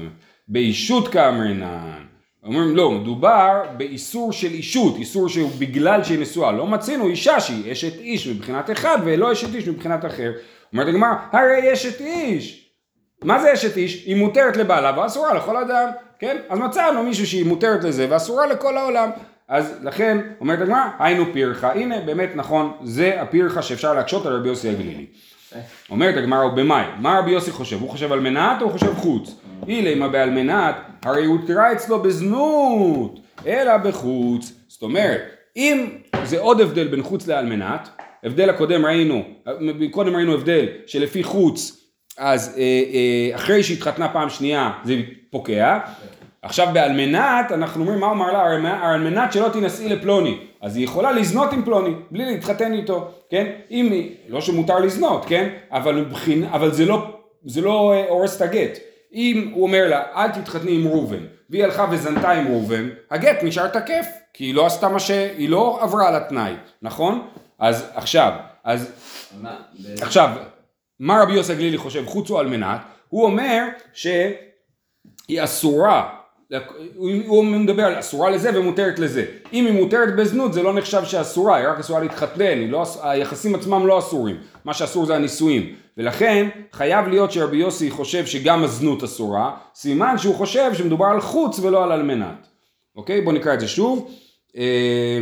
באישות 0.48 1.08
כאמרינן, 1.08 2.06
אומרים 2.44 2.76
לא, 2.76 2.90
מדובר 2.90 3.62
באיסור 3.76 4.32
של 4.32 4.50
אישות, 4.52 4.96
איסור 4.96 5.28
שהוא 5.28 5.50
בגלל 5.58 6.04
שהיא 6.04 6.18
נשואה, 6.18 6.52
לא 6.52 6.66
מצינו 6.66 7.08
אישה 7.08 7.40
שהיא 7.40 7.72
אשת 7.72 7.98
איש 7.98 8.28
מבחינת 8.28 8.70
אחד 8.70 8.98
ולא 9.04 9.32
אשת 9.32 9.54
איש 9.54 9.68
מבחינת 9.68 10.04
אחר. 10.04 10.32
אומרת 10.72 10.88
הגמרא, 10.88 11.14
הרי 11.32 11.72
אשת 11.72 12.00
איש, 12.00 12.65
מה 13.24 13.42
זה 13.42 13.52
אשת 13.52 13.76
איש? 13.76 14.04
היא 14.06 14.16
מותרת 14.16 14.56
לבעלה 14.56 15.00
ואסורה 15.00 15.34
לכל 15.34 15.56
אדם, 15.56 15.88
כן? 16.18 16.36
אז 16.48 16.58
מצאנו 16.58 17.02
מישהו 17.02 17.26
שהיא 17.26 17.46
מותרת 17.46 17.84
לזה 17.84 18.06
ואסורה 18.10 18.46
לכל 18.46 18.76
העולם. 18.76 19.10
אז 19.48 19.78
לכן, 19.82 20.18
אומרת 20.40 20.60
הגמרא, 20.60 20.88
היינו 20.98 21.24
פירחה. 21.32 21.72
הנה, 21.72 22.00
באמת 22.00 22.30
נכון, 22.34 22.72
זה 22.82 23.22
הפירחה 23.22 23.62
שאפשר 23.62 23.94
להקשות 23.94 24.26
על 24.26 24.32
רבי 24.32 24.48
יוסי 24.48 24.68
הגלילי. 24.68 25.06
אומרת 25.90 26.16
הגמרא, 26.16 26.44
ובמאי, 26.44 26.84
מה 26.98 27.18
רבי 27.18 27.30
יוסי 27.30 27.50
חושב? 27.50 27.80
הוא 27.80 27.90
חושב 27.90 28.12
על 28.12 28.20
מנת 28.20 28.62
או 28.62 28.66
הוא 28.66 28.72
חושב 28.72 28.94
חוץ? 28.94 29.40
אילמה 29.68 30.08
בעל 30.08 30.30
מנת, 30.30 30.76
הרי 31.04 31.24
הוא 31.24 31.38
תראה 31.46 31.72
אצלו 31.72 32.02
בזנות, 32.02 33.20
אלא 33.46 33.76
בחוץ. 33.76 34.52
זאת 34.68 34.82
אומרת, 34.82 35.20
אם 35.56 35.88
זה 36.24 36.40
עוד 36.40 36.60
הבדל 36.60 36.88
בין 36.88 37.02
חוץ 37.02 37.26
לעל 37.26 37.46
מנת, 37.46 37.88
הבדל 38.24 38.50
הקודם 38.50 38.86
ראינו, 38.86 39.22
קודם 39.90 40.16
ראינו 40.16 40.34
הבדל 40.34 40.66
שלפי 40.86 41.22
חוץ 41.22 41.85
אז 42.18 42.54
אה, 42.58 42.62
אה, 42.62 43.36
אחרי 43.36 43.62
שהתחתנה 43.62 44.08
פעם 44.08 44.30
שנייה 44.30 44.72
זה 44.84 44.96
פוקע, 45.30 45.78
עכשיו 46.42 46.68
באלמנת, 46.72 47.52
אנחנו 47.52 47.82
אומרים, 47.82 48.00
מה 48.00 48.06
הוא 48.06 48.14
אמר 48.14 48.32
לה? 48.32 48.42
האלמנת 48.80 49.32
שלא 49.32 49.48
תינשאי 49.48 49.88
לפלוני. 49.88 50.38
אז 50.60 50.76
היא 50.76 50.84
יכולה 50.84 51.12
לזנות 51.12 51.52
עם 51.52 51.64
פלוני, 51.64 51.94
בלי 52.10 52.24
להתחתן 52.24 52.72
איתו, 52.72 53.10
כן? 53.30 53.46
אם 53.70 53.92
היא, 53.92 54.14
לא 54.28 54.40
שמותר 54.40 54.78
לזנות, 54.78 55.24
כן? 55.28 55.48
אבל, 55.70 55.94
מבחין, 55.94 56.44
אבל 56.44 56.72
זה 56.72 56.84
לא, 56.84 57.06
זה 57.44 57.60
לא 57.60 57.92
אה, 57.92 58.08
הורס 58.08 58.36
את 58.36 58.42
הגט. 58.42 58.78
אם 59.14 59.50
הוא 59.52 59.62
אומר 59.62 59.88
לה, 59.88 60.02
אל 60.14 60.28
תתחתני 60.28 60.74
עם 60.74 60.86
ראובן, 60.86 61.24
והיא 61.50 61.64
הלכה 61.64 61.86
וזנתה 61.90 62.30
עם 62.30 62.46
ראובן, 62.48 62.88
הגט 63.10 63.42
נשאר 63.42 63.68
תקף, 63.68 64.06
כי 64.32 64.44
היא 64.44 64.54
לא 64.54 64.66
עשתה 64.66 64.88
מה 64.88 65.00
ש... 65.00 65.10
היא 65.10 65.48
לא 65.48 65.78
עברה 65.82 66.08
על 66.08 66.14
התנאי, 66.14 66.52
נכון? 66.82 67.26
אז 67.58 67.90
עכשיו, 67.94 68.32
אז 68.64 68.92
עכשיו, 70.00 70.30
מה 71.00 71.22
רבי 71.22 71.32
יוסי 71.32 71.52
הגלילי 71.52 71.78
חושב 71.78 72.06
חוץ 72.06 72.30
הוא 72.30 72.38
על 72.38 72.48
מנת? 72.48 72.80
הוא 73.08 73.24
אומר 73.24 73.64
שהיא 73.92 75.44
אסורה, 75.44 76.08
הוא 76.94 77.10
הוא 77.26 77.44
מדבר 77.44 77.82
על 77.82 77.98
אסורה 77.98 78.30
לזה 78.30 78.60
ומותרת 78.60 78.98
לזה. 78.98 79.24
אם 79.52 79.66
היא 79.66 79.74
מותרת 79.74 80.16
בזנות 80.16 80.52
זה 80.52 80.62
לא 80.62 80.74
נחשב 80.74 81.04
שאסורה, 81.04 81.56
היא 81.56 81.68
רק 81.68 81.78
אסורה 81.78 82.00
להתחתן, 82.00 82.58
לא, 82.58 82.84
היחסים 83.02 83.54
עצמם 83.54 83.86
לא 83.86 83.98
אסורים, 83.98 84.36
מה 84.64 84.74
שאסור 84.74 85.06
זה 85.06 85.16
הנישואים. 85.16 85.74
ולכן 85.96 86.48
חייב 86.72 87.08
להיות 87.08 87.32
שרבי 87.32 87.56
יוסי 87.56 87.90
חושב 87.90 88.26
שגם 88.26 88.64
הזנות 88.64 89.02
אסורה, 89.02 89.56
סימן 89.74 90.18
שהוא 90.18 90.34
חושב 90.34 90.74
שמדובר 90.74 91.06
על 91.06 91.20
חוץ 91.20 91.58
ולא 91.58 91.84
על 91.84 91.92
אלמנת. 91.92 92.46
אוקיי? 92.96 93.20
בואו 93.20 93.34
נקרא 93.34 93.54
את 93.54 93.60
זה 93.60 93.68
שוב. 93.68 94.10
אה, 94.56 95.18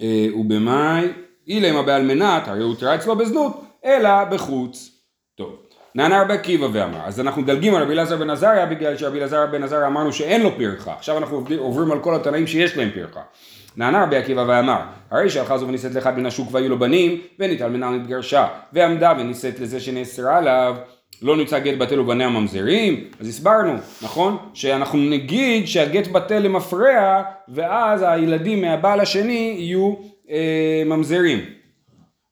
אה, 0.00 0.26
ובמאי, 0.34 1.08
אילמה 1.46 1.82
באלמנת, 1.82 2.48
הרי 2.48 2.62
הותרה 2.62 2.94
אצלו 2.94 3.16
בזנות, 3.16 3.60
אלא 3.84 4.24
בחוץ. 4.24 4.90
טוב, 5.34 5.56
נענה 5.94 6.22
רבי 6.22 6.34
עקיבא 6.34 6.66
ואמר, 6.72 7.00
אז 7.04 7.20
אנחנו 7.20 7.42
מדלגים 7.42 7.74
על 7.74 7.82
רבי 7.82 7.92
אלעזר 7.92 8.16
בן 8.16 8.30
עזריה 8.30 8.66
בגלל 8.66 8.96
שרבי 8.96 9.18
אלעזר 9.18 9.46
בן 9.46 9.62
עזריה 9.62 9.86
אמרנו 9.86 10.12
שאין 10.12 10.42
לו 10.42 10.50
פרחה, 10.58 10.92
עכשיו 10.92 11.18
אנחנו 11.18 11.36
עובדים- 11.36 11.58
עוברים 11.58 11.92
על 11.92 12.00
כל 12.00 12.14
התנאים 12.14 12.46
שיש 12.46 12.76
להם 12.76 12.90
פרחה. 12.94 13.20
נענה 13.76 14.02
רבי 14.02 14.16
עקיבא 14.16 14.44
ואמר, 14.48 14.80
הרי 15.10 15.30
שהלכה 15.30 15.58
זו 15.58 15.68
ונישאת 15.68 15.94
לאחד 15.94 16.18
מן 16.18 16.26
השוק 16.26 16.48
והיו 16.52 16.68
לו 16.68 16.78
בנים, 16.78 17.20
ונתאלמנה 17.38 17.88
ונתגרשה, 17.88 18.46
ועמדה 18.72 19.12
ונישאת 19.20 19.60
לזה 19.60 19.80
שנאסרה 19.80 20.38
עליו, 20.38 20.76
לא 21.22 21.36
נמצא 21.36 21.58
גט 21.58 21.78
בטל 21.78 22.00
ובניה 22.00 22.28
ממזרים, 22.28 23.04
אז 23.20 23.28
הסברנו, 23.28 23.74
נכון? 24.02 24.36
שאנחנו 24.54 24.98
נגיד 24.98 25.66
שהגט 25.66 26.06
בטל 26.06 26.38
למפרע, 26.38 27.22
ואז 27.48 28.04
הילדים 28.08 28.60
מהבעל 28.60 29.00
השני 29.00 29.56
יהיו 29.58 29.94
אה, 30.30 30.82
ממזרים. 30.86 31.57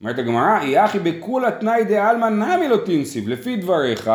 אומרת 0.00 0.19
הגמרא, 0.19 0.62
יחי 0.62 0.99
בכולה 0.99 1.50
תנאי 1.50 1.85
דעלמא 1.85 2.26
נמי 2.26 2.69
לא 2.69 2.76
תנסיב, 2.76 3.29
לפי 3.29 3.57
דבריך, 3.57 4.11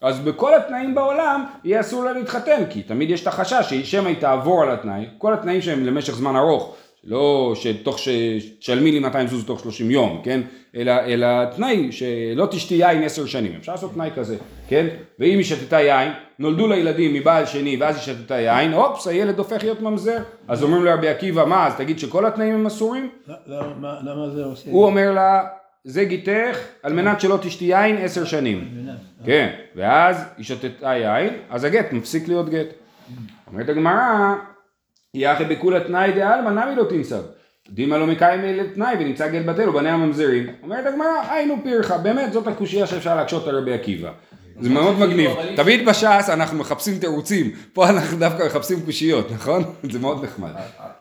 אז 0.00 0.20
בכל 0.20 0.54
התנאים 0.54 0.94
בעולם 0.94 1.44
יהיה 1.64 1.80
אסור 1.80 2.04
לה 2.04 2.12
להתחתן, 2.12 2.62
כי 2.70 2.82
תמיד 2.82 3.10
יש 3.10 3.22
את 3.22 3.26
החשש 3.26 3.74
שמא 3.74 4.08
היא 4.08 4.20
תעבור 4.20 4.62
על 4.62 4.70
התנאי, 4.70 5.06
כל 5.18 5.34
התנאים 5.34 5.60
שהם 5.60 5.84
למשך 5.84 6.14
זמן 6.14 6.36
ארוך, 6.36 6.76
לא 7.04 7.52
שתוך 7.54 7.98
ש... 7.98 8.08
תשלמי 8.60 8.92
לי 8.92 8.98
200 8.98 9.26
זוז 9.28 9.44
תוך 9.44 9.60
30 9.60 9.90
יום, 9.90 10.20
כן? 10.24 10.40
אלא, 10.76 10.92
אלא 10.92 11.26
תנאי 11.56 11.92
שלא 11.92 12.46
תשתי 12.50 12.74
יין 12.74 13.02
10 13.02 13.26
שנים, 13.26 13.52
אפשר 13.60 13.72
לעשות 13.72 13.94
תנאי 13.94 14.10
כזה, 14.16 14.36
כן? 14.68 14.86
ואם 15.18 15.38
היא 15.38 15.44
שתתה 15.44 15.80
יין, 15.80 16.12
נולדו 16.38 16.66
לה 16.66 16.76
ילדים 16.76 17.14
מבעל 17.14 17.46
שני 17.46 17.76
ואז 17.80 17.94
היא 17.96 18.02
שתתה 18.02 18.34
יין, 18.40 18.74
אופס, 18.74 19.06
הילד 19.06 19.38
הופך 19.38 19.62
להיות 19.62 19.80
ממזר. 19.80 20.18
אז 20.48 20.62
אומרים 20.62 20.84
לרבי 20.84 21.08
עקיבא, 21.08 21.44
מה, 21.44 21.66
אז 21.66 21.74
תגיד 21.76 21.98
שכל 21.98 22.26
התנאים 22.26 22.54
הם 22.54 22.66
אסורים? 22.66 23.08
למה- 23.46 23.74
מה- 23.80 23.98
למה 24.02 24.30
זה 24.30 24.44
עושה? 24.44 24.70
הוא 24.70 24.84
אומר 24.84 25.12
לה, 25.12 25.42
זה 25.84 26.04
גיתך 26.04 26.58
על 26.82 26.92
מנת 26.92 27.20
שלא 27.20 27.38
תשתי 27.42 27.64
יין 27.64 27.96
עשר 27.96 28.24
שנים. 28.24 28.68
מבינה? 28.72 28.92
כן, 29.26 29.48
ואז 29.76 30.24
היא 30.36 30.44
שתתה 30.44 30.86
יין, 30.96 31.30
אז 31.50 31.64
הגט 31.64 31.92
מפסיק 31.92 32.28
להיות 32.28 32.48
גט. 32.48 32.66
אומרת 33.46 33.68
הגמרא, 33.68 34.34
יחי 35.14 35.44
בכולה 35.44 35.80
תנאי 35.80 36.12
דעלמא 36.12 36.50
נמי 36.50 36.74
לא 36.76 36.84
תנסב. 36.84 37.22
דימה 37.70 37.98
לא 37.98 38.06
מקיים 38.06 38.40
אלה 38.40 38.62
תנאי 38.74 38.94
ונמצא 39.00 39.28
גט 39.28 39.44
בטל 39.44 39.68
ובניה 39.68 39.96
ממזרים. 39.96 40.46
אומרת 40.62 40.86
הגמרא, 40.86 41.30
היינו 41.30 41.56
פירחה, 41.62 41.98
באמת 41.98 42.32
זאת 42.32 42.46
הקושייה 42.46 42.86
שאפשר 42.86 43.16
להקשות 43.16 43.48
על 43.48 43.58
רבי 43.58 43.72
עקיבא. 43.72 44.12
זה 44.60 44.70
מאוד 44.70 44.98
מגניב. 44.98 45.30
תמיד 45.56 45.88
בש"ס 45.88 46.30
אנחנו 46.32 46.58
מחפשים 46.58 46.98
תירוצים, 46.98 47.50
פה 47.72 47.88
אנחנו 47.88 48.18
דווקא 48.18 48.42
מחפשים 48.46 48.80
קושיות, 48.84 49.30
נכון? 49.30 49.62
זה 49.92 49.98
מאוד 49.98 50.24
נחמד. 50.24 50.50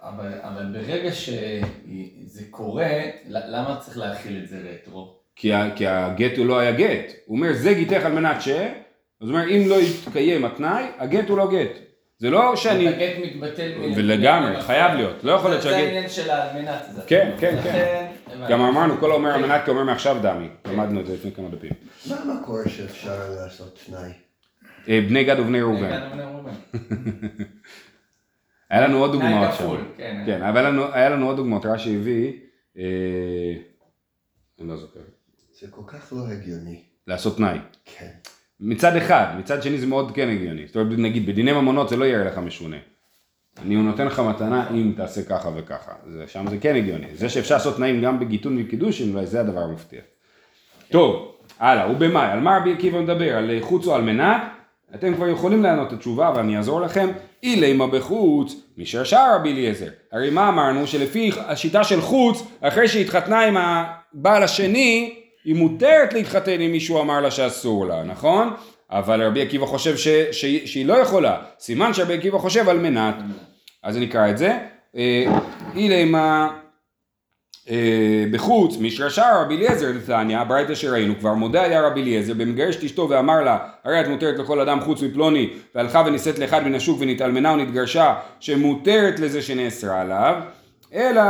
אבל, 0.01 0.65
ברגע 0.73 1.11
שזה 1.11 2.41
קורה, 2.49 2.89
למה 3.27 3.75
צריך 3.79 3.97
להכיל 3.97 4.41
את 4.43 4.49
זה 4.49 4.57
רטרו? 4.71 5.15
כי 5.35 5.87
הגט 5.87 6.37
הוא 6.37 6.45
לא 6.45 6.59
היה 6.59 6.71
גט. 6.71 7.11
הוא 7.25 7.37
אומר 7.37 7.53
זה 7.53 7.73
גיתך 7.73 8.05
על 8.05 8.13
מנת 8.13 8.41
ש... 8.41 8.49
אז 9.21 9.29
הוא 9.29 9.37
אומר 9.37 9.49
אם 9.49 9.63
לא 9.67 9.75
יתקיים 9.81 10.45
התנאי, 10.45 10.83
הגט 10.99 11.29
הוא 11.29 11.37
לא 11.37 11.51
גט. 11.51 11.90
זה 12.21 12.29
לא 12.29 12.55
שאני... 12.55 12.87
הגט 12.87 13.25
מתבטל 13.25 13.71
מ- 13.77 13.93
ולגמרי, 13.95 14.61
חייב 14.61 14.93
להיות. 14.93 15.23
לא 15.23 15.31
יכול 15.31 15.49
להיות 15.49 15.63
זה 15.63 15.69
שהגט... 15.69 15.83
העניין 15.85 16.09
של 16.09 16.29
האלמנת. 16.29 16.81
זה. 16.95 17.01
כן, 17.07 17.31
כן, 17.39 17.59
כן. 17.63 18.11
גם 18.49 18.61
אמרנו, 18.61 18.97
כל 18.97 19.11
האומר 19.11 19.29
על 19.29 19.41
מנת 19.45 19.61
כאומר 19.65 19.83
מעכשיו 19.83 20.17
דמי. 20.21 20.47
למדנו 20.65 20.99
את 21.01 21.05
זה 21.05 21.13
לפני 21.13 21.31
כמה 21.31 21.49
דפים. 21.49 21.71
מה 22.09 22.15
המקור 22.15 22.57
שאפשר 22.67 23.19
לעשות 23.29 23.79
תנאי? 23.85 24.11
אה, 24.89 25.01
בני 25.07 25.23
גד 25.23 25.39
ובני 25.39 25.61
ראובן. 25.61 26.01
היה 28.69 28.87
לנו 28.87 28.97
עוד 28.97 29.11
דוגמאות 29.11 29.49
שם. 29.57 29.75
כן. 29.97 30.23
כן, 30.25 30.41
אבל 30.43 30.57
היה 30.57 30.69
לנו- 30.69 30.93
היה 30.93 31.09
לנו 31.09 31.27
עוד 31.27 31.35
דוגמאות, 31.35 31.65
רש"י 31.65 31.95
הביא, 31.95 32.33
אה, 32.77 32.83
אני 34.59 34.67
לא 34.67 34.77
זוכר, 34.77 34.99
זה 35.61 35.67
כל 35.69 35.81
כך 35.87 36.13
לא 36.13 36.27
הגיוני. 36.27 36.83
לעשות 37.07 37.37
תנאי. 37.37 37.57
כן. 37.85 38.09
מצד 38.61 38.95
אחד, 38.95 39.25
מצד 39.39 39.63
שני 39.63 39.77
זה 39.77 39.87
מאוד 39.87 40.11
כן 40.11 40.29
הגיוני. 40.29 40.67
זאת 40.67 40.75
אומרת, 40.75 40.99
נגיד, 40.99 41.25
בדיני 41.25 41.51
ממונות 41.51 41.89
זה 41.89 41.97
לא 41.97 42.05
יראה 42.05 42.23
לך 42.23 42.37
משונה. 42.37 42.77
אני 43.65 43.75
נותן 43.75 44.05
לך 44.05 44.19
מתנה 44.19 44.69
אם 44.69 44.93
תעשה 44.97 45.23
ככה 45.23 45.49
וככה. 45.55 45.91
זה, 46.07 46.23
שם 46.27 46.45
זה 46.49 46.57
כן 46.57 46.75
הגיוני. 46.75 47.07
זה 47.13 47.29
שאפשר 47.29 47.55
לעשות 47.55 47.75
תנאים 47.75 48.01
גם 48.01 48.19
בגיטון 48.19 48.57
וקידושין, 48.59 49.13
אולי 49.13 49.25
זה 49.25 49.39
הדבר 49.39 49.59
המפתיע. 49.59 50.01
טוב, 50.91 51.35
הלאה, 51.59 51.91
ובמאי, 51.91 52.27
על 52.31 52.39
מה 52.39 52.57
רבי 52.57 52.73
עקיבא 52.73 53.01
מדבר? 53.01 53.37
על 53.37 53.51
חוץ 53.61 53.87
או 53.87 53.95
על 53.95 54.01
מנת? 54.01 54.41
אתם 54.95 55.15
כבר 55.15 55.27
יכולים 55.27 55.63
לענות 55.63 55.87
את 55.87 55.93
התשובה, 55.93 56.27
אבל 56.27 56.39
אני 56.39 56.57
אעזור 56.57 56.81
לכם. 56.81 57.09
אילימה 57.43 57.87
בחוץ, 57.87 58.55
משאר 58.77 59.03
שער 59.03 59.35
רבי 59.35 59.51
אליעזר. 59.51 59.89
הרי 60.11 60.29
מה 60.29 60.49
אמרנו? 60.49 60.87
שלפי 60.87 61.31
השיטה 61.47 61.83
של 61.83 62.01
חוץ, 62.01 62.43
אחרי 62.61 62.87
שהתחתנה 62.87 63.39
עם 63.39 63.57
הבעל 63.57 64.43
השני, 64.43 65.15
היא 65.45 65.55
מותרת 65.55 66.13
להתחתן 66.13 66.61
אם 66.61 66.71
מישהו 66.71 67.01
אמר 67.01 67.21
לה 67.21 67.31
שאסור 67.31 67.85
לה, 67.85 68.03
נכון? 68.03 68.53
אבל 68.91 69.23
רבי 69.23 69.41
עקיבא 69.41 69.65
חושב 69.65 69.97
ש, 69.97 70.07
ש, 70.07 70.45
שהיא 70.45 70.85
לא 70.85 70.93
יכולה. 70.93 71.37
סימן 71.59 71.93
שרבי 71.93 72.13
עקיבא 72.13 72.37
חושב 72.37 72.69
על 72.69 72.79
מנת. 72.79 73.15
אז 73.83 73.97
נקרא 73.97 74.29
את 74.29 74.37
זה. 74.37 74.57
אה, 74.95 75.25
אילימה 75.75 76.49
אה, 77.69 78.25
בחוץ, 78.31 78.77
משרשר 78.79 79.41
רבי 79.41 79.55
אליעזר 79.55 79.91
לתניא, 79.95 80.43
ברייתא 80.43 80.75
שראינו 80.75 81.19
כבר, 81.19 81.33
מודה 81.33 81.61
היה 81.61 81.81
רבי 81.81 82.01
אליעזר 82.01 82.33
במגרש 82.33 82.75
את 82.75 82.83
אשתו 82.83 83.09
ואמר 83.09 83.43
לה, 83.43 83.57
הרי 83.83 84.01
את 84.01 84.07
מותרת 84.07 84.39
לכל 84.39 84.59
אדם 84.59 84.79
חוץ 84.81 85.01
מפלוני, 85.01 85.49
והלכה 85.75 86.03
ונישאת 86.05 86.39
לאחד 86.39 86.63
מן 86.63 86.75
השוק 86.75 86.97
ונתאלמנה 87.01 87.51
ונתגרשה, 87.51 88.15
שמותרת 88.39 89.19
לזה 89.19 89.41
שנאסרה 89.41 90.01
עליו, 90.01 90.35
אלא 90.93 91.23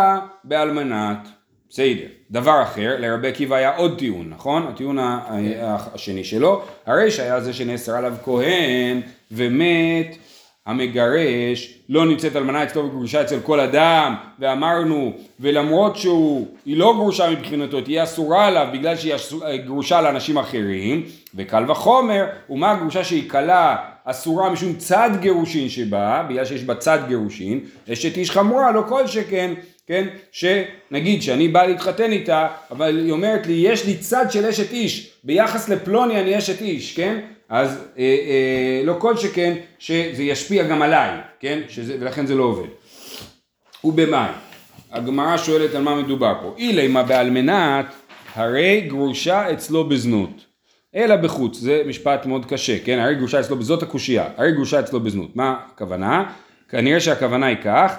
באלמנת. 0.43 1.27
בסדר. 1.71 2.07
דבר 2.31 2.63
אחר, 2.63 2.95
לרבי 2.99 3.27
עקיבא 3.27 3.55
היה 3.55 3.75
עוד 3.75 3.97
טיעון, 3.97 4.29
נכון? 4.29 4.67
הטיעון 4.67 4.97
השני 5.01 6.23
שלו, 6.23 6.61
הרי 6.85 7.11
שהיה 7.11 7.39
זה 7.41 7.53
שנאסר 7.53 7.91
עליו 7.95 8.13
כהן 8.23 9.01
ומת 9.31 10.15
המגרש, 10.65 11.73
לא 11.89 12.05
נמצאת 12.05 12.35
אלמנה 12.35 12.63
אצלו 12.63 12.85
וגרושה 12.85 13.21
אצל 13.21 13.39
כל 13.43 13.59
אדם, 13.59 14.15
ואמרנו, 14.39 15.13
ולמרות 15.39 15.95
שהוא, 15.95 16.47
היא 16.65 16.77
לא 16.77 16.93
גרושה 16.95 17.29
מבחינתו, 17.29 17.81
תהיה 17.81 18.03
אסורה 18.03 18.45
עליו 18.47 18.67
בגלל 18.73 18.95
שהיא 18.95 19.15
אסור- 19.15 19.55
גרושה 19.65 20.01
לאנשים 20.01 20.37
אחרים, 20.37 21.03
וקל 21.35 21.71
וחומר, 21.71 22.25
ומה 22.49 22.71
הגרושה 22.71 23.03
שהיא 23.03 23.29
כלה 23.29 23.75
אסורה 24.05 24.49
משום 24.49 24.73
צד 24.73 25.09
גירושין 25.19 25.69
שבה, 25.69 26.25
בגלל 26.29 26.45
שיש 26.45 26.63
בה 26.63 26.75
צד 26.75 26.99
גירושין, 27.07 27.59
אשת 27.93 28.17
איש 28.17 28.31
חמורה, 28.31 28.71
לא 28.71 28.83
כל 28.89 29.07
שכן, 29.07 29.53
כן, 29.91 30.07
שנגיד 30.31 31.21
שאני 31.21 31.47
בא 31.47 31.65
להתחתן 31.65 32.11
איתה, 32.11 32.47
אבל 32.71 32.97
היא 32.97 33.11
אומרת 33.11 33.47
לי, 33.47 33.53
יש 33.53 33.85
לי 33.85 33.97
צד 33.97 34.25
של 34.29 34.45
אשת 34.45 34.71
איש, 34.71 35.11
ביחס 35.23 35.69
לפלוני 35.69 36.21
אני 36.21 36.37
אשת 36.37 36.61
איש, 36.61 36.95
כן? 36.95 37.19
אז 37.49 37.83
אה, 37.97 38.03
אה, 38.03 38.81
לא 38.85 38.95
כל 38.99 39.17
שכן 39.17 39.53
שזה 39.79 40.23
ישפיע 40.23 40.63
גם 40.63 40.81
עליי, 40.81 41.09
כן? 41.39 41.59
שזה, 41.69 41.97
ולכן 41.99 42.25
זה 42.25 42.35
לא 42.35 42.43
עובד. 42.43 42.67
ובמאי? 43.83 44.29
הגמרא 44.91 45.37
שואלת 45.37 45.75
על 45.75 45.81
מה 45.81 45.95
מדובר 45.95 46.33
פה. 46.41 46.55
אילימה 46.57 47.03
באלמנת, 47.03 47.85
הרי 48.35 48.81
גרושה 48.87 49.53
אצלו 49.53 49.83
בזנות. 49.89 50.45
אלא 50.95 51.15
בחוץ, 51.15 51.57
זה 51.57 51.81
משפט 51.87 52.25
מאוד 52.25 52.45
קשה, 52.45 52.79
כן? 52.79 52.99
הרי 52.99 53.15
גרושה 53.15 53.39
אצלו, 53.39 53.61
זאת 53.61 53.83
הקושייה, 53.83 54.25
הרי 54.37 54.51
גרושה 54.51 54.79
אצלו 54.79 54.99
בזנות. 54.99 55.35
מה 55.35 55.55
הכוונה? 55.73 56.33
כנראה 56.69 56.99
שהכוונה 56.99 57.45
היא 57.45 57.57
כך, 57.63 57.95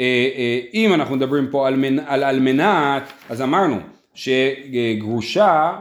שאם 0.00 0.94
אנחנו 0.94 1.16
מדברים 1.16 1.48
פה 1.50 1.68
על, 1.68 1.76
מנ, 1.76 1.98
על 1.98 2.24
אלמנת, 2.24 3.02
אז 3.28 3.42
אמרנו 3.42 3.76
שגרושה, 4.14 5.72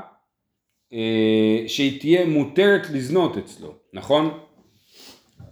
אה, 0.93 1.63
שהיא 1.67 1.99
תהיה 1.99 2.25
מותרת 2.25 2.89
לזנות 2.93 3.37
אצלו, 3.37 3.73
נכון? 3.93 4.39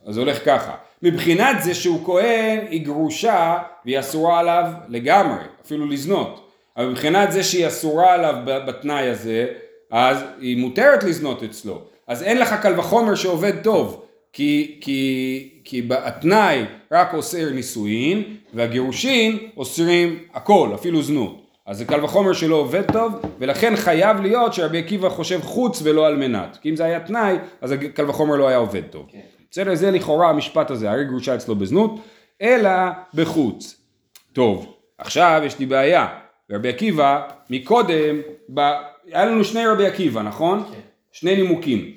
אז 0.05 0.13
זה 0.13 0.19
הולך 0.19 0.45
ככה. 0.45 0.75
מבחינת 1.03 1.63
זה 1.63 1.73
שהוא 1.73 2.05
כהן, 2.05 2.59
היא 2.69 2.85
גרושה 2.85 3.57
והיא 3.85 3.99
אסורה 3.99 4.39
עליו 4.39 4.71
לגמרי, 4.87 5.43
אפילו 5.65 5.87
לזנות. 5.87 6.51
אבל 6.77 6.89
מבחינת 6.89 7.31
זה 7.31 7.43
שהיא 7.43 7.67
אסורה 7.67 8.13
עליו 8.13 8.35
בתנאי 8.45 9.07
הזה, 9.07 9.47
אז 9.91 10.17
היא 10.39 10.57
מותרת 10.57 11.03
לזנות 11.03 11.43
אצלו. 11.43 11.81
אז 12.07 12.23
אין 12.23 12.39
לך 12.39 12.55
קל 12.61 12.79
וחומר 12.79 13.15
שעובד 13.15 13.63
טוב, 13.63 14.05
כי, 14.33 14.77
כי, 14.81 15.49
כי 15.63 15.87
התנאי 15.91 16.65
רק 16.91 17.13
אוסר 17.13 17.49
נישואין, 17.49 18.23
והגירושין 18.53 19.37
אוסרים 19.57 20.19
הכל, 20.33 20.69
אפילו 20.75 21.01
זנות. 21.01 21.41
אז 21.65 21.77
זה 21.77 21.85
קל 21.85 22.03
וחומר 22.03 22.33
שלא 22.33 22.55
עובד 22.55 22.91
טוב, 22.91 23.13
ולכן 23.39 23.75
חייב 23.75 24.21
להיות 24.21 24.53
שרבי 24.53 24.79
עקיבא 24.79 25.09
חושב 25.09 25.41
חוץ 25.41 25.81
ולא 25.83 26.07
על 26.07 26.15
מנת. 26.15 26.57
כי 26.61 26.69
אם 26.69 26.75
זה 26.75 26.83
היה 26.83 26.99
תנאי, 26.99 27.35
אז 27.61 27.73
קל 27.93 28.09
וחומר 28.09 28.35
לא 28.35 28.47
היה 28.47 28.57
עובד 28.57 28.81
טוב. 28.81 29.05
כן. 29.11 29.19
בסדר, 29.51 29.75
זה 29.75 29.91
לכאורה 29.91 30.29
המשפט 30.29 30.71
הזה, 30.71 30.91
הרי 30.91 31.05
גרושה 31.05 31.35
אצלו 31.35 31.55
בזנות, 31.55 31.91
אלא 32.41 32.69
בחוץ. 33.13 33.81
טוב, 34.33 34.73
עכשיו 34.97 35.41
יש 35.45 35.59
לי 35.59 35.65
בעיה. 35.65 36.07
רבי 36.51 36.69
עקיבא, 36.69 37.21
מקודם, 37.49 38.21
ב... 38.53 38.59
היה 39.11 39.25
לנו 39.25 39.43
שני 39.43 39.67
רבי 39.67 39.87
עקיבא, 39.87 40.21
נכון? 40.21 40.63
כן. 40.63 40.79
שני 41.11 41.35
נימוקים. 41.35 41.91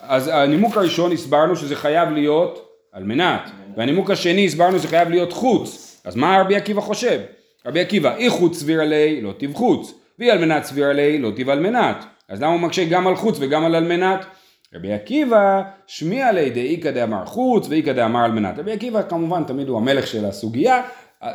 אז 0.00 0.28
הנימוק 0.28 0.76
הראשון 0.76 1.12
הסברנו 1.12 1.56
שזה 1.56 1.76
חייב 1.76 2.10
להיות 2.10 2.68
על 2.92 3.04
מנת, 3.04 3.50
והנימוק 3.76 4.10
השני 4.10 4.46
הסברנו 4.46 4.78
שזה 4.78 4.88
חייב 4.88 5.08
להיות 5.08 5.32
חוץ. 5.32 6.00
אז 6.04 6.16
מה 6.16 6.40
רבי 6.40 6.56
עקיבא 6.56 6.80
חושב? 6.80 7.20
רבי 7.66 7.80
עקיבא, 7.80 8.16
אי 8.16 8.30
חוץ 8.30 8.58
סביר 8.58 8.80
עלי, 8.80 9.20
לא 9.20 9.32
טיב 9.32 9.54
חוץ, 9.54 9.94
ואי 10.18 10.30
על 10.30 10.38
מנת 10.38 10.64
סביר 10.64 10.86
עלי, 10.86 11.18
לא 11.18 11.30
טיב 11.36 11.50
על 11.50 11.60
מנת. 11.60 12.04
אז 12.28 12.42
למה 12.42 12.52
הוא 12.52 12.60
מקשה 12.60 12.84
גם 12.84 13.06
על 13.06 13.16
חוץ 13.16 13.36
וגם 13.40 13.64
על 13.64 13.74
על 13.74 13.84
מנת? 13.84 14.26
רבי 14.74 14.92
עקיבא, 14.92 15.62
שמיע 15.86 16.32
לי 16.32 16.50
דאיכא 16.50 16.90
דאמר 16.90 17.24
חוץ 17.24 17.68
ואיכא 17.68 17.92
דאמר 17.92 18.24
על 18.24 18.32
מנת. 18.32 18.58
רבי 18.58 18.72
עקיבא 18.72 19.02
כמובן 19.02 19.44
תמיד 19.44 19.68
הוא 19.68 19.78
המלך 19.78 20.06
של 20.06 20.24
הסוגיה, 20.24 20.82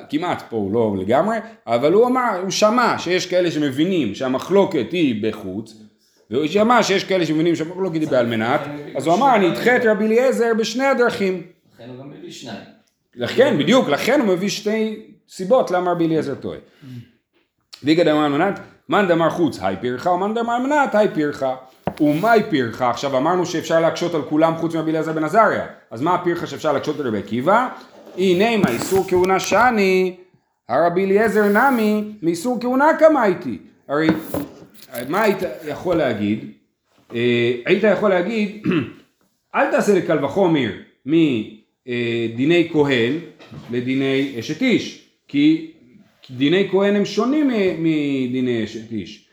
כמעט 0.10 0.44
פה 0.50 0.58
הוא 0.58 0.74
לא 0.74 0.96
לגמרי, 1.00 1.38
אבל 1.68 1.94
הוא 1.94 2.08
אמר, 2.08 2.40
הוא 2.42 2.52
שמע 2.52 2.96
שיש 2.98 3.26
כאלה 3.26 3.52
שמבינים 3.52 4.16
שהמחלוקת 4.16 4.92
היא 4.92 5.24
בחוץ, 5.24 5.76
והוא 6.32 6.48
שמע 6.48 6.84
שיש 6.84 7.04
כאלה 7.04 7.26
שמבינים 7.26 7.56
שהמחלוקת 7.56 8.00
היא 8.00 8.08
בעל 8.08 8.26
מנת, 8.26 8.62
אז 8.96 9.08
הוא 9.08 9.16
אמר 9.16 9.36
אני 9.36 9.48
אדחה 9.48 9.76
את 9.76 9.86
רבי 9.86 10.06
אליעזר 10.06 10.52
בשני 10.58 10.86
הדרכים. 10.86 11.42
לכן 11.82 11.90
הוא 11.90 12.00
גם 12.00 12.10
מביא 12.10 12.32
שניים. 12.32 12.64
לכן, 13.16 13.58
בדיוק, 13.58 13.90
לכן 13.90 14.20
הוא 14.20 14.28
מביא 14.28 14.50
שתי 14.50 15.06
סיבות 15.30 15.72
למה 15.72 15.92
רבי 15.92 16.06
אליעזר 16.06 16.36
טועה. 16.36 16.58
ויגד 17.84 18.08
אמר 18.08 18.28
מנת, 18.28 18.60
מאן 18.90 19.08
דאמר 19.08 19.30
חוץ, 19.30 19.60
היי 19.62 19.76
פירחה, 19.82 20.10
ומאן 20.10 20.34
דאמר 20.34 20.60
מנת, 20.60 20.96
היי 20.96 21.08
פירחה. 21.14 21.56
ומאי 22.02 22.42
פירחה, 22.50 22.90
עכשיו 22.90 23.18
אמרנו 23.18 23.46
שאפשר 23.46 23.80
להקשות 23.80 24.16
על 24.16 24.22
כולם 24.22 24.56
חוץ 24.58 24.76
מרבי 24.76 24.92
אליעזר 24.92 25.14
בן 25.14 25.24
עזריה, 25.24 25.66
אז 25.92 26.02
מה 26.02 26.16
הפירחה 26.16 26.48
שאפשר 26.48 26.74
להקשות 26.74 27.00
על 27.00 27.08
רבי 27.08 27.20
עקיבא? 27.20 27.70
הנה 28.18 28.58
מה 28.58 28.70
איסור 28.70 29.06
כהונה 29.08 29.40
שאני, 29.40 30.16
הרבי 30.70 31.06
אליעזר 31.06 31.46
נמי, 31.48 32.12
מאיסור 32.22 32.58
כהונה 32.62 32.88
כמה 33.00 33.22
הייתי. 33.22 33.58
הרי 33.88 34.08
מה 35.08 35.22
היית 35.22 35.40
יכול 35.68 35.96
להגיד? 35.96 36.52
אה, 37.16 37.54
היית 37.66 37.84
יכול 37.84 38.10
להגיד, 38.10 38.64
אל 39.56 39.72
תעשה 39.72 39.94
לקל 39.94 40.26
וחומר 40.26 40.70
מדיני 41.88 42.70
כהן 42.72 43.14
לדיני 43.72 44.36
אשת 44.40 44.62
איש, 44.62 45.10
כי 45.28 45.72
דיני 46.30 46.68
כהן 46.72 46.96
הם 46.96 47.06
שונים 47.06 47.48
מדיני 47.80 48.64
אשת 48.64 48.92
איש. 48.92 49.28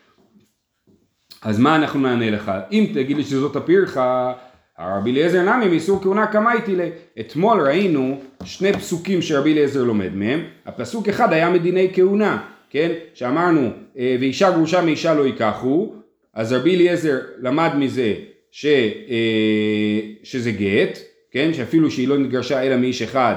אז 1.42 1.58
מה 1.58 1.76
אנחנו 1.76 2.00
נענה 2.00 2.30
לך? 2.30 2.52
אם 2.72 2.86
תגיד 2.94 3.16
לי 3.16 3.24
שזאת 3.24 3.56
הפירחה, 3.56 4.32
הרבי 4.78 5.10
אליעזר 5.10 5.42
נמי 5.42 5.68
מאיסור 5.68 6.02
כהונה 6.02 6.26
כמה 6.26 6.52
הייתי 6.52 6.76
ל... 6.76 6.80
אתמול 7.20 7.60
ראינו 7.60 8.20
שני 8.44 8.72
פסוקים 8.72 9.22
שרבי 9.22 9.52
אליעזר 9.52 9.82
לומד 9.84 10.14
מהם, 10.14 10.44
הפסוק 10.66 11.08
אחד 11.08 11.32
היה 11.32 11.50
מדיני 11.50 11.88
כהונה, 11.94 12.42
כן? 12.70 12.92
שאמרנו, 13.14 13.70
אה, 13.98 14.16
ואישה 14.20 14.50
גרושה 14.50 14.82
מאישה 14.82 15.14
לא 15.14 15.26
ייקחו, 15.26 15.94
אז 16.34 16.52
רבי 16.52 16.76
אליעזר 16.76 17.18
למד 17.38 17.70
מזה 17.78 18.14
ש, 18.50 18.66
אה, 18.66 20.00
שזה 20.22 20.50
גט, 20.50 20.98
כן? 21.30 21.54
שאפילו 21.54 21.90
שהיא 21.90 22.08
לא 22.08 22.18
נתגרשה 22.18 22.62
אלא 22.62 22.76
מאיש 22.76 23.02
אחד, 23.02 23.34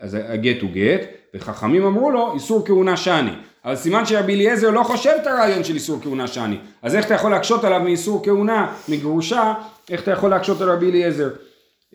אז 0.00 0.16
הגט 0.28 0.62
הוא 0.62 0.70
גט, 0.70 1.00
וחכמים 1.34 1.84
אמרו 1.84 2.10
לו 2.10 2.34
איסור 2.34 2.66
כהונה 2.66 2.96
שני. 2.96 3.30
אבל 3.64 3.76
סימן 3.76 4.06
שרבי 4.06 4.34
אליעזר 4.34 4.70
לא 4.70 4.82
חושב 4.82 5.12
את 5.22 5.26
הרעיון 5.26 5.64
של 5.64 5.74
איסור 5.74 6.00
כהונה 6.02 6.26
שני. 6.26 6.56
אז 6.82 6.96
איך 6.96 7.06
אתה 7.06 7.14
יכול 7.14 7.30
להקשות 7.30 7.64
עליו 7.64 7.80
מאיסור 7.80 8.24
כהונה, 8.24 8.74
מגרושה, 8.88 9.54
איך 9.90 10.02
אתה 10.02 10.10
יכול 10.10 10.30
להקשות 10.30 10.60
על 10.60 10.70
רבי 10.70 10.90
אליעזר? 10.90 11.30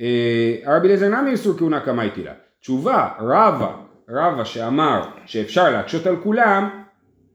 אה, 0.02 0.56
הרבי 0.66 0.88
אליעזר 0.88 1.10
נמי 1.10 1.32
איסור 1.32 1.58
כהונה 1.58 1.80
כמה 1.80 2.02
הייתי 2.02 2.24
לה. 2.24 2.32
תשובה, 2.62 3.08
רבא, 3.20 3.72
רבא 4.10 4.44
שאמר 4.44 5.04
שאפשר 5.26 5.70
להקשות 5.70 6.08
על 6.08 6.16
כולם, 6.24 6.70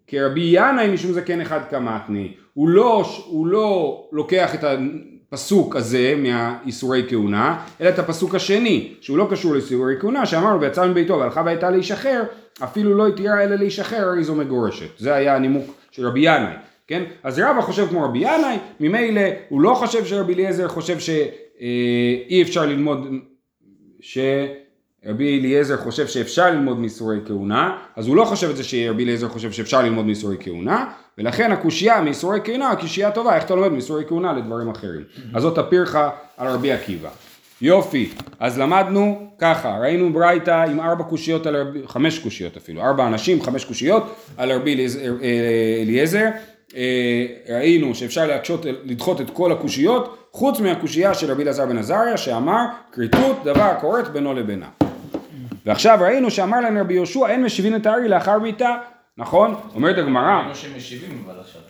כרבי 0.07 0.51
ינאי 0.53 0.91
משום 0.91 1.13
זקן 1.13 1.41
אחד 1.41 1.61
קמתני. 1.71 2.35
הוא 2.55 2.69
לא, 2.69 3.05
הוא 3.27 3.47
לא 3.47 4.03
לוקח 4.13 4.55
את 4.55 4.65
הפסוק 5.29 5.77
הזה 5.77 6.15
מהאיסורי 6.19 7.05
כהונה, 7.09 7.65
אלא 7.81 7.89
את 7.89 7.99
הפסוק 7.99 8.35
השני, 8.35 8.95
שהוא 9.01 9.19
לא 9.19 9.29
קשור 9.31 9.53
לאיסורי 9.53 9.95
כהונה, 10.01 10.27
שאמרנו 10.27 10.61
ויצא 10.61 10.87
מביתו 10.87 11.19
והלכה 11.19 11.43
והייתה 11.45 11.71
לאיש 11.71 11.93
אחר, 11.93 12.23
אפילו 12.65 12.95
לא 12.95 13.09
התירה 13.09 13.45
אלא 13.45 13.57
לאיש 13.57 13.81
אחר, 13.81 14.09
הרי 14.09 14.25
זו 14.25 14.35
מגורשת. 14.35 14.99
זה 14.99 15.15
היה 15.15 15.37
הנימוק 15.37 15.75
של 15.91 16.07
רבי 16.07 16.21
ינאי. 16.21 16.55
כן? 16.87 17.03
אז 17.23 17.39
רבא 17.39 17.61
חושב 17.61 17.87
כמו 17.89 18.05
רבי 18.05 18.19
ינאי, 18.19 18.57
ממילא 18.81 19.21
הוא 19.49 19.61
לא 19.61 19.75
חושב 19.75 20.05
שרבי 20.05 20.35
אליעזר 20.35 20.69
חושב 20.69 20.99
שאי 20.99 22.43
אפשר 22.43 22.67
ללמוד, 22.67 23.07
שרבי 24.01 25.39
אליעזר 25.39 25.77
חושב 25.77 26.07
שאפשר 26.07 26.51
ללמוד 26.51 26.79
מאיסורי 26.79 27.19
כהונה, 27.27 27.79
אז 27.97 28.07
הוא 28.07 28.17
לא 28.17 28.25
חושב 28.25 28.51
את 28.51 28.57
זה 28.57 28.65
שרבי 28.65 29.05
אליעזר 29.05 29.29
חושב 29.29 29.53
שאפשר 29.53 29.83
ללמוד 29.83 30.07
מאיסורי 30.07 30.37
כהונה, 30.41 30.91
ולכן 31.19 31.53
הקושייה 31.53 32.01
מאיסורי 32.01 32.41
כהונה, 32.45 32.71
הקושייה 32.71 33.11
טובה, 33.11 33.37
איך 33.37 33.45
אתה 33.45 33.55
לומד 33.55 33.73
מאיסורי 33.73 34.05
כהונה 34.09 34.33
לדברים 34.33 34.71
אחרים. 34.71 35.03
אז 35.35 35.43
זאת 35.43 35.59
הפירחה 35.59 36.11
על 36.37 36.49
רבי 36.49 36.73
עקיבא. 36.73 37.09
יופי, 37.63 38.11
אז 38.41 38.59
למדנו 38.59 39.31
ככה, 39.39 39.79
ראינו 39.81 40.13
ברייתא 40.13 40.65
עם 40.71 40.81
ארבע 40.81 41.05
קושיות 41.05 41.47
על 41.47 41.57
רבי, 41.57 41.81
חמש 41.87 42.19
קושיות 42.19 42.57
אפילו, 42.57 42.83
ארבע 42.83 43.07
אנשים, 43.07 43.43
חמש 43.43 43.65
קושיות 43.65 44.15
על 44.37 44.53
רבי 44.53 44.75
אליעזר, 44.75 45.01
אה, 45.23 45.83
אליעזר. 45.83 46.29
אה, 46.77 47.27
ראינו 47.49 47.95
שאפשר 47.95 48.27
להקשות, 48.27 48.67
לדחות 48.85 49.21
את 49.21 49.31
כל 49.31 49.53
הקושיות, 49.53 50.29
חוץ 50.33 50.61
מהקושייה 50.61 51.15
של 51.15 51.31
רבי 51.31 51.43
אלעזר 51.43 51.67
בן 51.67 51.79
עזריה, 51.79 52.17
שאמר 52.17 52.65
כריתות 52.93 53.45
דבר 53.45 53.73
קורית 53.81 54.09
בינו 54.09 54.35
לבינה. 54.35 54.69
ועכשיו 55.67 55.99
ראינו 56.01 56.31
שאמר 56.31 56.61
להם 56.61 56.79
רבי 56.79 56.95
יהושע, 56.95 57.29
אין 57.29 57.45
משיבין 57.45 57.77
את 57.77 57.87
הארי 57.87 58.09
לאחר 58.09 58.39
מיתה, 58.39 58.77
נכון? 59.19 59.55
אומרת 59.75 59.99
הגמרא, 59.99 60.43
כמו 60.45 60.55
שמשיבים 60.55 61.25
אבל 61.27 61.41
עכשיו. 61.41 61.63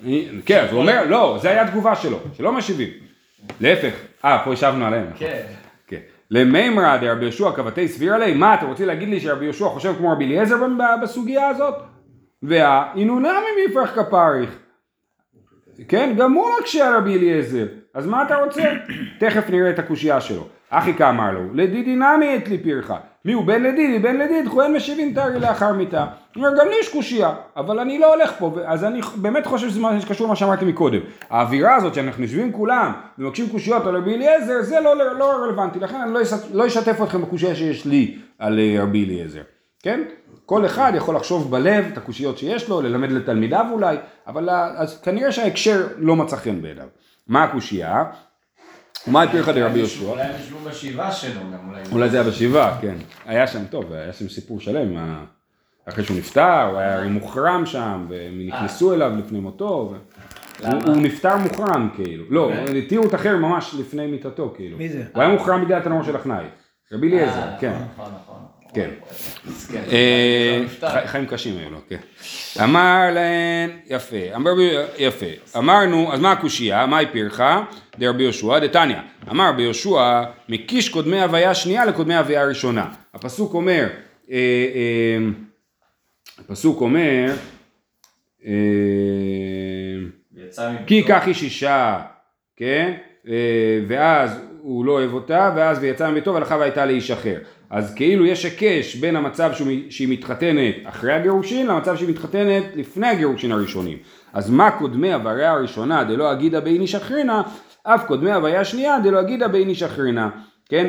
כן, 0.46 0.64
אז 0.64 0.72
הוא 0.72 0.80
אומר, 0.80 1.04
לא, 1.08 1.38
זה 1.42 1.50
היה 1.50 1.62
התגובה 1.62 1.94
שלו, 1.94 2.18
שלא 2.36 2.52
משיבים. 2.52 2.88
להפך, 3.60 3.94
אה, 4.24 4.42
פה 4.44 4.52
ישבנו 4.52 4.86
עליהם. 4.86 5.04
נכון. 5.04 5.18
כן. 5.18 5.42
כן. 5.86 6.00
למימרא 6.30 6.96
דרבי 6.96 7.22
יהושע 7.22 7.50
כבתי 7.52 7.88
סביר 7.88 8.14
עלי, 8.14 8.34
מה 8.34 8.54
אתם 8.54 8.66
רוצים 8.66 8.86
להגיד 8.86 9.08
לי 9.08 9.20
שרבי 9.20 9.44
יהושע 9.44 9.68
חושב 9.68 9.94
כמו 9.98 10.12
רבי 10.12 10.24
אליעזר 10.24 10.56
בסוגיה 11.02 11.48
הזאת? 11.48 11.74
והאינונמי 12.42 13.66
מיפרח 13.66 13.90
כפריך. 14.00 14.58
כן, 15.88 16.14
גם 16.16 16.32
הוא 16.32 16.46
מקשה 16.60 16.88
על 16.88 16.96
רבי 16.96 17.16
אליעזר. 17.16 17.66
אז 17.94 18.06
מה 18.06 18.22
אתה 18.22 18.36
רוצה? 18.36 18.62
תכף 19.18 19.50
נראה 19.50 19.70
את 19.70 19.78
הקושייה 19.78 20.20
שלו. 20.20 20.48
אחי 20.70 20.94
כאמר 20.94 21.30
לו, 21.30 21.54
לדידי 21.54 21.96
נמי 21.96 22.36
את 22.36 22.48
לי 22.48 22.58
פירחה. 22.58 22.98
מי 23.28 23.34
הוא 23.34 23.44
בן 23.44 23.62
לדידי? 23.62 23.98
בן 23.98 24.16
לדיד, 24.16 24.48
כהן 24.48 24.76
משיבים 24.76 25.14
תרי 25.14 25.40
לאחר 25.40 25.72
מיתה. 25.72 26.06
הוא 26.36 26.46
אומר, 26.46 26.58
גם 26.58 26.68
לי 26.68 26.74
יש 26.80 26.88
קושייה, 26.88 27.34
אבל 27.56 27.78
אני 27.78 27.98
לא 27.98 28.14
הולך 28.14 28.32
פה, 28.38 28.56
אז 28.66 28.84
אני 28.84 29.00
באמת 29.16 29.46
חושב 29.46 29.68
שזה 29.68 29.80
מה 29.80 30.00
שקשור 30.00 30.26
למה 30.26 30.36
שאמרתי 30.36 30.64
מקודם. 30.64 31.00
האווירה 31.30 31.76
הזאת 31.76 31.94
שאנחנו 31.94 32.22
יושבים 32.22 32.52
כולם 32.52 32.92
ומבקשים 33.18 33.48
קושיות 33.48 33.86
על 33.86 33.96
רבי 33.96 34.14
אליעזר, 34.14 34.62
זה 34.62 34.80
לא, 34.80 35.18
לא 35.18 35.32
רלוונטי, 35.44 35.78
לכן 35.78 36.00
אני 36.00 36.12
לא 36.12 36.22
אשתף, 36.22 36.46
לא 36.52 36.66
אשתף 36.66 37.02
אתכם 37.02 37.22
בקושייה 37.22 37.54
שיש 37.54 37.86
לי 37.86 38.18
על 38.38 38.58
אה, 38.58 38.82
רבי 38.82 39.04
אליעזר, 39.04 39.42
כן? 39.82 40.00
כל 40.46 40.66
אחד 40.66 40.92
יכול 40.94 41.16
לחשוב 41.16 41.50
בלב 41.50 41.84
את 41.92 41.98
הקושיות 41.98 42.38
שיש 42.38 42.68
לו, 42.68 42.80
ללמד 42.80 43.12
לתלמידיו 43.12 43.66
אולי, 43.72 43.96
אבל 44.26 44.50
אז 44.50 45.00
כנראה 45.00 45.32
שההקשר 45.32 45.86
לא 45.96 46.16
מצא 46.16 46.36
חן 46.36 46.62
בעיניו. 46.62 46.86
מה 47.26 47.44
הקושייה? 47.44 48.04
ומה 49.06 49.22
הפירחה 49.22 49.52
דרבי 49.52 49.78
יהושע? 49.78 50.04
אולי 50.04 50.22
הם 50.22 50.40
ישבו 50.40 50.58
בשבעה 50.58 51.12
שלו 51.12 51.40
גם 51.40 51.68
אולי. 51.68 51.80
אולי 51.92 52.08
זה 52.08 52.20
היה 52.20 52.30
בשבעה, 52.30 52.78
כן. 52.80 52.94
היה 53.26 53.46
שם 53.46 53.64
טוב, 53.70 53.92
היה 53.92 54.12
שם 54.12 54.28
סיפור 54.28 54.60
שלם. 54.60 54.96
אחרי 55.88 56.04
שהוא 56.04 56.16
נפטר, 56.18 56.62
הוא 56.62 56.78
היה 56.78 57.08
מוחרם 57.08 57.66
שם, 57.66 58.06
והם 58.08 58.40
נכנסו 58.46 58.94
אליו 58.94 59.12
לפני 59.18 59.40
מותו. 59.40 59.94
הוא, 60.60 60.96
נפטר 60.96 61.36
מוחרם 61.36 61.88
כאילו. 61.94 62.24
לא, 62.30 62.52
התירו 62.84 63.06
את 63.06 63.14
אחר 63.14 63.36
ממש 63.36 63.74
לפני 63.80 64.06
מיתתו 64.06 64.52
כאילו. 64.56 64.78
מי 64.78 64.88
זה? 64.88 65.04
הוא 65.14 65.22
היה 65.22 65.32
מוחרם 65.32 65.64
בגלל 65.64 65.78
התנור 65.78 66.02
של 66.02 66.16
החנאי. 66.16 66.44
רבי 66.92 67.08
אליעזר, 67.08 67.40
אה, 67.40 67.56
כן. 67.60 67.72
כן. 68.74 68.90
אה, 69.92 70.62
חיים 71.06 71.26
קשים 71.26 71.58
היו 71.58 71.70
לו, 71.70 71.78
כן. 71.88 71.96
אמר 72.64 73.10
להן, 73.14 73.70
יפה, 73.86 74.16
אמר 74.34 74.50
רבי- 74.52 74.76
יפה, 74.98 75.26
אמרנו, 75.56 76.12
אז 76.12 76.20
מה 76.20 76.32
הקושייה? 76.32 76.86
מהי 76.86 77.06
פרחה? 77.06 77.62
דרבי 77.98 78.22
יהושע 78.22 78.58
דתניא. 78.58 78.96
אמר 79.30 79.48
רבי 79.48 79.62
יהושע, 79.62 80.22
מקיש 80.48 80.88
קודמי 80.88 81.20
הוויה 81.22 81.54
שנייה 81.54 81.84
לקודמי 81.84 82.16
הוויה 82.16 82.44
ראשונה. 82.44 82.86
הפסוק 83.14 83.54
אומר, 83.54 83.88
אה, 84.30 84.36
אה, 84.36 85.18
הפסוק 86.38 86.80
אומר. 86.80 87.32
כי 90.86 90.94
ייקח 90.94 91.26
איש 91.28 91.42
אישה, 91.42 92.00
כן? 92.56 92.94
ואז 93.88 94.30
הוא 94.60 94.84
לא 94.84 94.92
אוהב 94.92 95.14
אותה, 95.14 95.52
ואז 95.56 95.78
ויצא 95.80 96.10
מביתו 96.10 96.34
והלכה 96.34 96.56
והייתה 96.56 96.86
לאיש 96.86 97.10
אחר. 97.10 97.38
אז 97.70 97.94
כאילו 97.94 98.26
יש 98.26 98.44
היקש 98.44 98.94
בין 98.96 99.16
המצב 99.16 99.50
שהוא- 99.52 99.68
שהיא 99.90 100.08
מתחתנת 100.08 100.74
אחרי 100.84 101.12
הגירושין 101.12 101.66
למצב 101.66 101.96
שהיא 101.96 102.08
מתחתנת 102.08 102.64
לפני 102.74 103.06
הגירושין 103.06 103.52
הראשונים. 103.52 103.98
אז 104.32 104.50
מה 104.50 104.70
קודמי 104.70 105.12
הוויה 105.12 105.52
הראשונה 105.52 106.04
דלא 106.04 106.32
אגידה 106.32 106.60
באיני 106.60 106.86
שחרינה, 106.86 107.42
אף 107.82 108.04
קודמי 108.06 108.32
הוויה 108.32 108.60
השנייה 108.60 108.98
דלא 109.04 109.20
אגידה 109.20 109.48
באיני 109.48 109.74
שחרינה. 109.74 110.30
כן? 110.70 110.88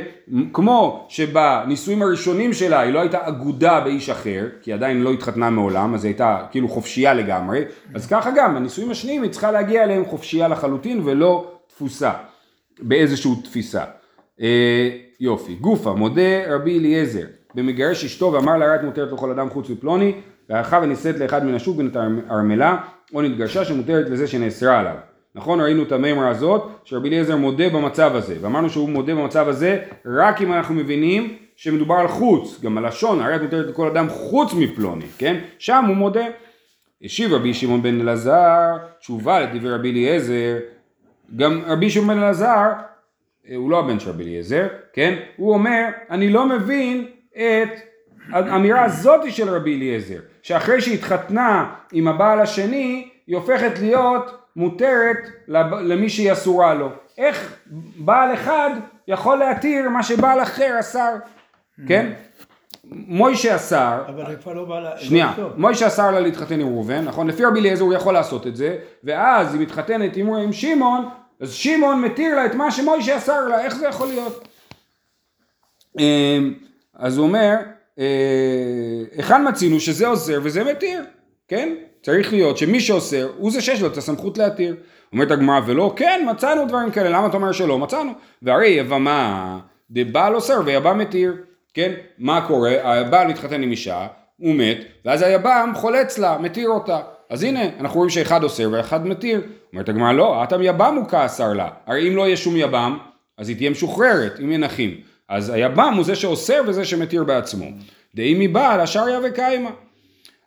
כמו 0.53 1.05
שבנישואים 1.09 2.01
הראשונים 2.01 2.53
שלה 2.53 2.79
היא 2.79 2.93
לא 2.93 2.99
הייתה 2.99 3.27
אגודה 3.27 3.79
באיש 3.79 4.09
אחר, 4.09 4.45
כי 4.61 4.73
עדיין 4.73 5.01
לא 5.03 5.11
התחתנה 5.13 5.49
מעולם, 5.49 5.93
אז 5.93 6.03
היא 6.05 6.09
הייתה 6.09 6.45
כאילו 6.51 6.67
חופשייה 6.67 7.13
לגמרי, 7.13 7.61
אז 7.95 8.07
ככה 8.07 8.29
גם 8.35 8.55
בנישואים 8.55 8.91
השניים 8.91 9.23
היא 9.23 9.31
צריכה 9.31 9.51
להגיע 9.51 9.83
אליהם 9.83 10.05
חופשייה 10.05 10.47
לחלוטין 10.47 11.01
ולא 11.05 11.51
תפוסה, 11.67 12.11
באיזושהי 12.79 13.31
תפיסה. 13.43 13.83
יופי, 15.19 15.55
גופה, 15.55 15.93
מודה 15.93 16.55
רבי 16.55 16.79
אליעזר, 16.79 17.25
במגרש 17.55 18.05
אשתו 18.05 18.33
ואמר 18.33 18.57
לה 18.57 18.65
הרת 18.65 18.83
מותרת 18.83 19.11
לכל 19.11 19.31
אדם 19.31 19.49
חוץ 19.49 19.69
מפלוני, 19.69 20.13
והלכה 20.49 20.79
ונישאת 20.83 21.19
לאחד 21.19 21.45
מן 21.45 21.55
השוק 21.55 21.77
בנת 21.77 21.97
ארמלה, 22.31 22.77
או 23.13 23.21
נתגרשה 23.21 23.65
שמותרת 23.65 24.09
לזה 24.09 24.27
שנאסרה 24.27 24.79
עליו. 24.79 24.95
נכון 25.35 25.61
ראינו 25.61 25.83
את 25.83 25.91
המימרה 25.91 26.29
הזאת 26.29 26.69
שרבי 26.83 27.09
אליעזר 27.09 27.35
מודה 27.35 27.69
במצב 27.69 28.15
הזה. 28.15 28.35
ואמרנו 28.41 28.69
שהוא 28.69 28.89
מודה 28.89 29.15
במצב 29.15 29.47
הזה 29.47 29.79
רק 30.05 30.41
אם 30.41 30.53
אנחנו 30.53 30.75
מבינים 30.75 31.37
שמדובר 31.55 31.95
על 31.95 32.07
חוץ 32.07 32.61
גם 32.61 32.77
הלשון 32.77 33.21
הרי 33.21 33.35
את 33.35 33.41
מותרת 33.41 33.65
לכל 33.69 33.87
אדם 33.87 34.09
חוץ 34.09 34.53
מפלוני 34.53 35.05
כן? 35.17 35.39
שם 35.59 35.85
הוא 35.87 35.95
מודה. 35.95 36.25
השיב 37.03 37.33
רבי 37.33 37.53
שמעון 37.53 37.81
בן 37.81 38.01
אלעזר 38.01 38.77
תשובה 38.99 39.39
לדברי 39.39 39.73
רבי 39.73 39.91
אליעזר 39.91 40.57
גם 41.35 41.61
רבי 41.67 41.89
שמעון 41.89 42.07
בן 42.07 42.17
אלעזר 42.17 42.71
הוא 43.55 43.71
לא 43.71 43.79
הבן 43.79 43.99
של 43.99 44.09
רבי 44.09 44.23
אליעזר 44.23 44.67
כן 44.93 45.15
הוא 45.37 45.53
אומר 45.53 45.85
אני 46.09 46.29
לא 46.29 46.45
מבין 46.45 47.07
את 47.31 47.69
האמירה 48.33 48.85
הזאת 48.85 49.31
של 49.31 49.49
רבי 49.49 49.75
אליעזר 49.75 50.19
שאחרי 50.41 50.81
שהתחתנה 50.81 51.73
עם 51.91 52.07
הבעל 52.07 52.39
השני 52.39 53.09
היא 53.27 53.35
הופכת 53.35 53.79
להיות 53.79 54.39
מותרת 54.55 55.17
למי 55.81 56.09
שהיא 56.09 56.31
אסורה 56.31 56.73
לו. 56.73 56.89
איך 57.17 57.55
בעל 57.95 58.33
אחד 58.33 58.69
יכול 59.07 59.37
להתיר 59.37 59.89
מה 59.89 60.03
שבעל 60.03 60.41
אחר 60.41 60.79
אסר, 60.79 61.15
כן? 61.87 62.11
מוישה 62.91 63.55
אסר, 63.55 64.03
אבל 64.07 64.55
לא 64.55 64.65
בא 64.65 64.79
ל... 64.79 64.97
שנייה. 64.97 65.33
מוישה 65.57 65.87
אסר 65.87 66.11
לה 66.11 66.19
להתחתן 66.19 66.59
עם 66.59 66.67
ראובן, 66.67 67.05
נכון? 67.05 67.27
לפי 67.27 67.45
רבי 67.45 67.59
אליעזר 67.59 67.83
הוא 67.83 67.93
יכול 67.93 68.13
לעשות 68.13 68.47
את 68.47 68.55
זה, 68.55 68.77
ואז 69.03 69.53
היא 69.53 69.61
מתחתנת 69.61 70.17
עם 70.17 70.51
שמעון, 70.51 71.09
אז 71.39 71.53
שמעון 71.53 72.01
מתיר 72.01 72.35
לה 72.35 72.45
את 72.45 72.55
מה 72.55 72.71
שמוישה 72.71 73.17
אסר 73.17 73.47
לה, 73.47 73.61
איך 73.61 73.75
זה 73.75 73.87
יכול 73.87 74.07
להיות? 74.07 74.47
אמ, 75.99 76.53
אז 76.95 77.17
הוא 77.17 77.27
אומר, 77.27 77.55
אה, 77.99 79.03
היכן 79.15 79.47
מצינו 79.47 79.79
שזה 79.79 80.07
אוסר 80.07 80.39
וזה 80.43 80.63
מתיר, 80.63 81.03
כן? 81.47 81.75
צריך 82.01 82.33
להיות 82.33 82.57
שמי 82.57 82.79
שאוסר 82.79 83.31
הוא 83.37 83.51
זה 83.51 83.61
שיש 83.61 83.81
לו 83.81 83.87
את 83.87 83.97
הסמכות 83.97 84.37
להתיר. 84.37 84.75
אומרת 85.13 85.31
הגמרא 85.31 85.59
ולא, 85.65 85.93
כן 85.95 86.27
מצאנו 86.31 86.65
דברים 86.65 86.91
כאלה, 86.91 87.09
למה 87.09 87.27
אתה 87.27 87.37
אומר 87.37 87.51
שלא? 87.51 87.79
מצאנו. 87.79 88.11
והרי 88.41 88.67
יבמה 88.67 89.59
דבעל 89.91 90.35
אוסר 90.35 90.61
ויבם 90.65 90.97
מתיר, 90.97 91.35
כן? 91.73 91.93
מה 92.17 92.47
קורה? 92.47 92.99
הבעל 92.99 93.27
מתחתן 93.27 93.63
עם 93.63 93.71
אישה, 93.71 94.07
הוא 94.37 94.55
מת, 94.55 94.77
ואז 95.05 95.21
היבם 95.21 95.71
חולץ 95.75 96.17
לה, 96.17 96.37
מתיר 96.37 96.69
אותה. 96.69 96.99
אז 97.29 97.43
הנה, 97.43 97.61
אנחנו 97.79 97.97
רואים 97.97 98.09
שאחד 98.09 98.43
אוסר 98.43 98.69
ואחד 98.71 99.07
מתיר. 99.07 99.41
אומרת 99.73 99.89
הגמרא 99.89 100.11
לא, 100.11 100.43
אטם 100.43 100.61
יבם 100.61 100.95
הוא 100.95 101.07
כאסר 101.07 101.53
לה. 101.53 101.69
הרי 101.85 102.07
אם 102.07 102.15
לא 102.15 102.21
יהיה 102.21 102.37
שום 102.37 102.55
יבם, 102.57 102.97
אז 103.37 103.49
היא 103.49 103.57
תהיה 103.57 103.69
משוחררת, 103.69 104.39
אם 104.39 104.51
ינחים. 104.51 104.97
אז 105.29 105.49
היבם 105.49 105.93
הוא 105.95 106.03
זה 106.03 106.15
שאוסר 106.15 106.61
וזה 106.67 106.85
שמתיר 106.85 107.23
בעצמו. 107.23 107.65
דאם 108.15 108.39
מבעל 108.39 108.79
השריה 108.79 109.19
וקיימה. 109.23 109.69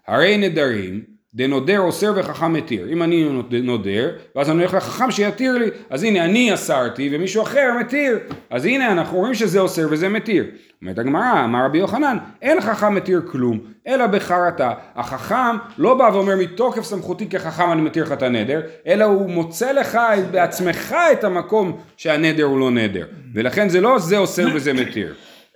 הרי 0.07 0.37
נדרים, 0.37 1.03
דנודר 1.35 1.79
אוסר 1.79 2.13
וחכם 2.17 2.53
מתיר. 2.53 2.89
אם 2.93 3.03
אני 3.03 3.29
נודר, 3.63 4.11
ואז 4.37 4.51
אני 4.51 4.59
הולך 4.59 4.75
לחכם 4.75 5.11
שיתיר 5.11 5.59
לי, 5.59 5.67
אז 5.91 6.03
הנה 6.03 6.25
אני 6.25 6.55
אסרתי 6.55 7.11
ומישהו 7.13 7.43
אחר 7.43 7.71
מתיר. 7.81 8.19
אז 8.51 8.65
הנה 8.65 8.93
אנחנו 8.93 9.19
רואים 9.19 9.35
שזה 9.35 9.61
אוסר 9.61 9.87
וזה 9.91 10.09
מתיר. 10.09 10.45
אומרת 10.83 10.99
הגמרא, 10.99 11.45
אמר 11.45 11.65
רבי 11.65 11.79
יוחנן, 11.79 12.17
אין 12.43 12.61
חכם 12.61 12.95
מתיר 12.95 13.23
כלום, 13.27 13.59
אלא 13.87 14.07
בחרטה. 14.07 14.73
החכם 14.97 15.57
לא 15.79 15.95
בא 15.95 16.11
ואומר 16.13 16.37
מתוקף 16.37 16.83
סמכותי 16.83 17.29
כחכם 17.29 17.73
אני 17.73 17.81
מתיר 17.81 18.05
לך 18.05 18.13
את 18.13 18.23
הנדר, 18.23 18.61
אלא 18.87 19.05
הוא 19.05 19.31
מוצא 19.31 19.73
לך 19.73 19.99
בעצמך 20.31 20.95
את 21.13 21.25
המקום 21.25 21.79
שהנדר 21.97 22.45
הוא 22.45 22.61
לא 22.61 22.71
נדר. 22.71 23.07
ולכן 23.35 23.69
זה 23.69 23.81
לא 23.81 23.99
זה 23.99 24.19
אוסר 24.19 24.47
וזה 24.55 24.73
מתיר. 24.73 25.15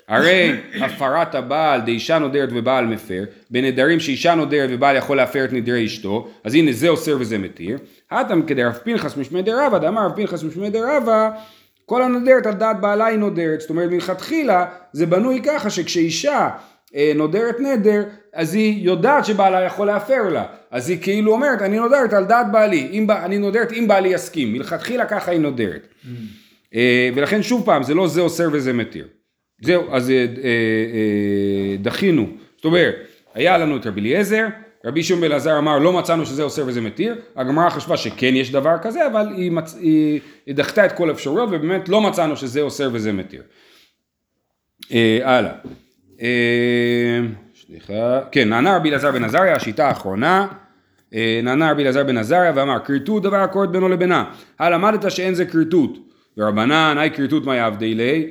הרי 0.09 0.53
הפרת 0.81 1.35
הבעל 1.35 1.81
דאישה 1.81 2.19
נודרת 2.19 2.49
ובעל 2.53 2.87
מפר, 2.87 3.25
בנדרים 3.51 4.01
שאישה 4.01 4.35
נודרת 4.35 4.71
ובעל 4.73 4.97
יכול 4.97 5.17
להפר 5.17 5.45
את 5.45 5.53
נדרי 5.53 5.87
אשתו, 5.87 6.29
אז 6.45 6.55
הנה 6.55 6.73
זה 6.73 6.89
אוסר 6.89 7.17
וזה 7.21 7.39
מתיר. 7.39 7.79
הטם 8.11 8.43
כדרב 8.43 8.73
פנחס 8.73 9.17
משמי 9.17 9.43
דרבא, 9.43 9.79
דאמר 9.79 10.07
רב 10.07 10.17
פנחס 10.17 10.43
משמי 10.43 10.71
דרבא, 10.71 11.31
כל 11.87 12.03
הנודרת 12.03 12.47
על 12.47 12.55
דעת 12.55 12.81
בעלה 12.81 13.07
היא 13.07 13.19
נודרת, 13.19 13.61
זאת 13.61 13.71
אומרת 13.71 13.91
מלכתחילה 13.91 14.67
זה 14.93 15.07
בנוי 15.07 15.41
ככה 15.45 15.71
שכשאישה 15.71 16.49
אה, 16.95 17.13
נודרת 17.15 17.61
נדר, 17.61 18.03
אז 18.33 18.55
היא 18.55 18.85
יודעת 18.85 19.25
שבעלה 19.25 19.63
יכול 19.63 19.87
להפר 19.87 20.29
לה, 20.29 20.45
אז 20.71 20.91
היא 20.91 20.99
כאילו 21.03 21.33
אומרת 21.33 21.63
אני 21.63 21.77
נודרת 21.79 22.13
על 22.13 22.25
דעת 22.25 22.53
בעלי, 22.53 22.89
אם, 22.93 23.11
אני 23.11 23.39
נודרת 23.39 23.73
אם 23.73 23.89
בעלי 23.89 24.09
יסכים, 24.09 24.53
מלכתחילה 24.53 25.07
ככה 25.07 25.31
היא 25.31 25.41
נודרת. 25.41 25.87
אה, 26.75 27.11
ולכן 27.15 27.43
שוב 27.43 27.67
פעם 27.67 27.83
זה 27.83 27.95
לא 27.95 28.09
זה 28.09 28.21
אוסר 28.21 28.49
וזה 28.53 28.73
מתיר. 28.73 29.07
זהו, 29.61 29.85
אז 29.91 30.11
אה, 30.11 30.17
אה, 30.17 30.25
אה, 30.45 31.77
דחינו. 31.81 32.27
זאת 32.57 32.65
אומרת, 32.65 32.95
היה 33.35 33.59
לנו 33.59 33.77
את 33.77 33.87
רבי 33.87 34.01
אליעזר, 34.01 34.47
רבי 34.85 35.03
שמעון 35.03 35.25
אלעזר 35.25 35.59
אמר 35.59 35.79
לא 35.79 35.93
מצאנו 35.93 36.27
שזה 36.27 36.43
אוסר 36.43 36.65
וזה 36.67 36.81
מתיר, 36.81 37.15
הגמרא 37.37 37.71
חשבה 37.71 37.97
שכן 37.97 38.37
יש 38.37 38.53
דבר 38.53 38.79
כזה, 38.83 39.07
אבל 39.07 39.29
היא, 39.37 39.51
מצ... 39.51 39.77
היא, 39.81 40.21
היא 40.47 40.55
דחתה 40.55 40.87
את 40.87 40.93
כל 40.93 41.09
האפשרויות 41.09 41.49
ובאמת 41.53 41.89
לא 41.89 42.01
מצאנו 42.01 42.37
שזה 42.37 42.61
אוסר 42.61 42.91
וזה 42.93 43.13
מתיר. 43.13 43.43
אה, 44.93 45.19
הלאה. 45.23 45.53
אה, 46.23 47.21
סליחה, 47.67 48.21
כן, 48.33 48.49
נענה 48.49 48.77
רבי 48.77 48.91
אלעזר 48.91 49.13
בן 49.13 49.25
עזריה, 49.25 49.57
השיטה 49.57 49.89
האחרונה. 49.89 50.47
אה, 51.15 51.41
נענה 51.43 51.71
רבי 51.71 51.83
אלעזר 51.83 52.05
בן 52.05 52.17
עזריה 52.17 52.53
ואמר 52.55 52.79
כריתות 52.85 53.23
דבר 53.23 53.37
הכורת 53.37 53.71
בינו 53.71 53.89
לבינה. 53.89 54.25
הלמדת 54.59 55.11
שאין 55.11 55.35
זה 55.35 55.47
כריתות. 55.47 55.99
ורבנן, 56.39 56.97
היי 56.99 57.11
כריתות 57.11 57.45
מה 57.45 57.57
יעבדי 57.57 57.95
ליה? 57.95 58.27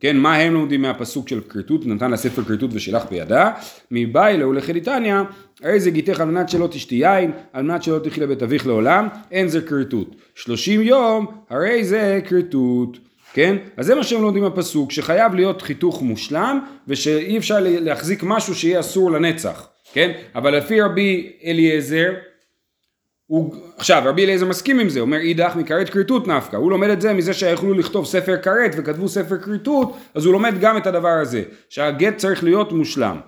כן, 0.00 0.16
מה 0.16 0.36
הם 0.36 0.54
לומדים 0.54 0.82
מהפסוק 0.82 1.28
של 1.28 1.40
כריתות? 1.40 1.86
נתן 1.86 2.10
לה 2.10 2.16
ספר 2.16 2.44
כריתות 2.44 2.70
ושילח 2.72 3.04
בידה. 3.10 3.50
מביילה 3.90 4.48
ולחליטניא, 4.48 5.14
הרי 5.62 5.80
זה 5.80 5.90
גיתך 5.90 6.20
על 6.20 6.28
מנת 6.28 6.48
שלא 6.48 6.66
תשתי 6.66 6.94
יין, 6.94 7.32
על 7.52 7.62
מנת 7.62 7.82
שלא 7.82 7.98
תחיה 7.98 8.24
לבית 8.24 8.42
אביך 8.42 8.66
לעולם, 8.66 9.08
אין 9.30 9.48
זה 9.48 9.60
כריתות. 9.60 10.16
שלושים 10.34 10.82
יום, 10.82 11.26
הרי 11.50 11.84
זה 11.84 12.20
כריתות. 12.28 12.98
כן? 13.32 13.56
אז 13.76 13.86
זה 13.86 13.94
מה 13.94 14.04
שהם 14.04 14.22
לומדים 14.22 14.42
מהפסוק, 14.42 14.92
שחייב 14.92 15.34
להיות 15.34 15.62
חיתוך 15.62 16.02
מושלם, 16.02 16.60
ושאי 16.88 17.38
אפשר 17.38 17.56
להחזיק 17.60 18.22
משהו 18.22 18.54
שיהיה 18.54 18.80
אסור 18.80 19.10
לנצח, 19.10 19.68
כן? 19.92 20.12
אבל 20.34 20.56
לפי 20.56 20.80
רבי 20.80 21.32
אליעזר, 21.44 22.12
הוא, 23.28 23.54
עכשיו 23.76 24.02
רבי 24.04 24.24
אליעזר 24.24 24.46
מסכים 24.46 24.80
עם 24.80 24.88
זה, 24.88 25.00
אומר 25.00 25.18
אידך 25.18 25.56
מכרת 25.56 25.88
כריתות 25.88 26.28
נפקא, 26.28 26.56
הוא 26.56 26.70
לומד 26.70 26.88
את 26.88 27.00
זה 27.00 27.12
מזה 27.12 27.34
שיכלו 27.34 27.74
לכתוב 27.74 28.06
ספר 28.06 28.36
כרת 28.42 28.70
וכתבו 28.76 29.08
ספר 29.08 29.38
כריתות, 29.38 29.96
אז 30.14 30.24
הוא 30.24 30.32
לומד 30.32 30.54
גם 30.60 30.76
את 30.76 30.86
הדבר 30.86 31.18
הזה, 31.22 31.42
שהגט 31.68 32.16
צריך 32.16 32.44
להיות 32.44 32.72
מושלם. 32.72 33.20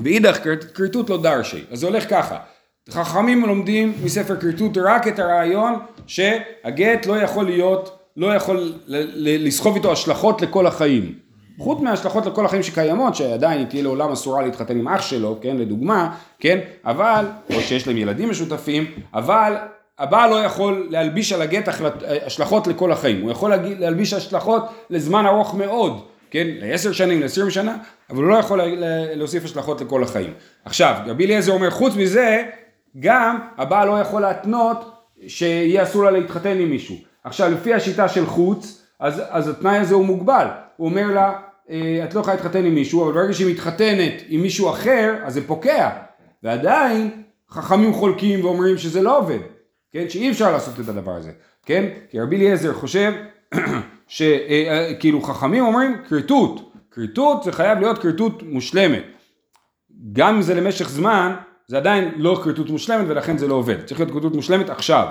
ואידך 0.00 0.38
כריתות 0.74 1.10
לא 1.10 1.22
דרשי, 1.22 1.64
אז 1.70 1.78
זה 1.78 1.86
הולך 1.86 2.10
ככה, 2.10 2.38
חכמים 2.90 3.46
לומדים 3.46 3.92
מספר 4.04 4.36
כריתות 4.36 4.78
רק 4.78 5.08
את 5.08 5.18
הרעיון 5.18 5.74
שהגט 6.06 7.06
לא 7.06 7.16
יכול 7.16 7.44
להיות, 7.44 7.98
לא 8.16 8.34
יכול 8.34 8.72
לסחוב 9.16 9.76
איתו 9.76 9.92
השלכות 9.92 10.42
לכל 10.42 10.66
החיים. 10.66 11.27
חוץ 11.58 11.80
מההשלכות 11.80 12.26
לכל 12.26 12.44
החיים 12.44 12.62
שקיימות, 12.62 13.14
שעדיין 13.14 13.64
תהיה 13.64 13.82
לעולם 13.82 14.12
אסורה 14.12 14.42
להתחתן 14.42 14.78
עם 14.78 14.88
אח 14.88 15.02
שלו, 15.02 15.38
כן, 15.40 15.56
לדוגמה, 15.56 16.14
כן, 16.40 16.58
אבל, 16.84 17.24
או 17.54 17.60
שיש 17.60 17.86
להם 17.88 17.96
ילדים 17.96 18.30
משותפים, 18.30 18.84
אבל 19.14 19.56
הבעל 19.98 20.30
לא 20.30 20.36
יכול 20.36 20.86
להלביש 20.90 21.32
על 21.32 21.42
הגט 21.42 21.68
השלכות 22.26 22.66
לכל 22.66 22.92
החיים, 22.92 23.22
הוא 23.22 23.30
יכול 23.30 23.52
להלביש 23.78 24.12
השלכות 24.12 24.64
לזמן 24.90 25.26
ארוך 25.26 25.54
מאוד, 25.54 26.00
כן, 26.30 26.46
לעשר 26.50 26.92
שנים, 26.92 27.20
לעשרים 27.20 27.50
שנה, 27.50 27.76
אבל 28.10 28.22
הוא 28.22 28.30
לא 28.30 28.36
יכול 28.36 28.58
לה- 28.58 28.66
לה- 28.66 29.14
להוסיף 29.14 29.44
השלכות 29.44 29.80
לכל 29.80 30.02
החיים. 30.02 30.32
עכשיו, 30.64 30.94
רבי 31.06 31.26
אליעזר 31.26 31.52
אומר, 31.52 31.70
חוץ 31.70 31.94
מזה, 31.96 32.42
גם 33.00 33.38
הבעל 33.58 33.88
לא 33.88 34.00
יכול 34.00 34.22
להתנות 34.22 34.92
שיהיה 35.26 35.82
אסור 35.82 36.04
לה 36.04 36.10
להתחתן 36.10 36.58
עם 36.58 36.70
מישהו. 36.70 36.96
עכשיו, 37.24 37.50
לפי 37.50 37.74
השיטה 37.74 38.08
של 38.08 38.26
חוץ, 38.26 38.82
אז, 39.00 39.22
אז 39.28 39.48
התנאי 39.48 39.76
הזה 39.76 39.94
הוא 39.94 40.04
מוגבל. 40.04 40.46
הוא 40.76 40.88
אומר 40.88 41.06
לה, 41.14 41.32
את 42.04 42.14
לא 42.14 42.20
יכולה 42.20 42.36
להתחתן 42.36 42.64
עם 42.64 42.74
מישהו, 42.74 43.04
אבל 43.04 43.12
ברגע 43.12 43.32
שהיא 43.32 43.52
מתחתנת 43.52 44.12
עם 44.28 44.42
מישהו 44.42 44.70
אחר, 44.70 45.14
אז 45.24 45.34
זה 45.34 45.46
פוקע. 45.46 45.90
ועדיין, 46.42 47.22
חכמים 47.50 47.92
חולקים 47.92 48.44
ואומרים 48.44 48.78
שזה 48.78 49.02
לא 49.02 49.18
עובד. 49.18 49.38
כן, 49.92 50.08
שאי 50.08 50.30
אפשר 50.30 50.52
לעשות 50.52 50.80
את 50.80 50.88
הדבר 50.88 51.12
הזה, 51.12 51.30
כן? 51.66 51.84
כי 52.10 52.20
רבי 52.20 52.36
אליעזר 52.36 52.72
חושב 52.72 53.12
שכאילו 54.08 55.22
חכמים 55.22 55.64
אומרים 55.64 55.96
כריתות, 56.08 56.72
כריתות 56.90 57.42
זה 57.42 57.52
חייב 57.52 57.78
להיות 57.78 57.98
כריתות 57.98 58.42
מושלמת. 58.42 59.02
גם 60.12 60.34
אם 60.34 60.42
זה 60.42 60.54
למשך 60.54 60.88
זמן, 60.88 61.34
זה 61.66 61.76
עדיין 61.76 62.12
לא 62.16 62.40
כריתות 62.44 62.70
מושלמת 62.70 63.04
ולכן 63.08 63.38
זה 63.38 63.48
לא 63.48 63.54
עובד. 63.54 63.84
צריך 63.84 64.00
להיות 64.00 64.12
כריתות 64.12 64.34
מושלמת 64.34 64.70
עכשיו. 64.70 65.06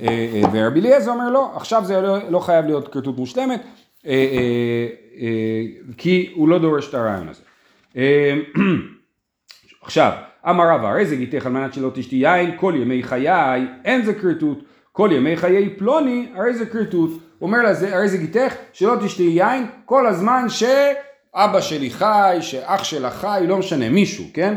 אה, 0.00 0.06
אה, 0.08 0.42
ורבי 0.52 0.80
אליעזר 0.80 1.10
אומר 1.10 1.30
לא, 1.30 1.50
עכשיו 1.54 1.84
זה 1.84 2.00
לא, 2.00 2.30
לא 2.30 2.38
חייב 2.38 2.66
להיות 2.66 2.88
כריתות 2.88 3.18
מושלמת, 3.18 3.60
אה, 4.06 4.12
אה, 4.12 4.16
אה, 4.32 4.86
כי 5.96 6.32
הוא 6.34 6.48
לא 6.48 6.58
דורש 6.58 6.88
את 6.88 6.94
הרעיון 6.94 7.28
הזה. 7.28 7.42
אה, 7.96 8.34
עכשיו, 9.82 10.12
אמר 10.48 10.64
רבא, 10.70 10.88
הרי 10.88 11.06
זה 11.06 11.16
גיתך 11.16 11.46
על 11.46 11.52
מנת 11.52 11.74
שלא 11.74 11.90
תשתי 11.94 12.16
יין, 12.16 12.50
כל 12.56 12.74
ימי 12.76 13.02
חיי 13.02 13.28
אין 13.84 14.02
זה 14.02 14.14
כריתות, 14.14 14.58
כל 14.92 15.10
ימי 15.12 15.36
חיי 15.36 15.74
פלוני, 15.78 16.28
הרי 16.34 16.54
זה 16.54 16.66
כריתות. 16.66 17.10
הוא 17.10 17.20
אומר 17.46 17.62
לה, 17.62 17.74
"זה- 17.74 17.96
הרי 17.96 18.08
זה 18.08 18.18
גיתך 18.18 18.54
שלא 18.72 18.94
תשתי 19.04 19.22
יין 19.22 19.66
כל 19.84 20.06
הזמן 20.06 20.46
שאבא 20.48 21.60
שלי 21.60 21.90
חי, 21.90 22.36
שאח 22.40 22.84
שלה 22.84 23.10
חי, 23.10 23.44
לא 23.48 23.56
משנה, 23.58 23.88
מישהו, 23.90 24.24
כן? 24.34 24.54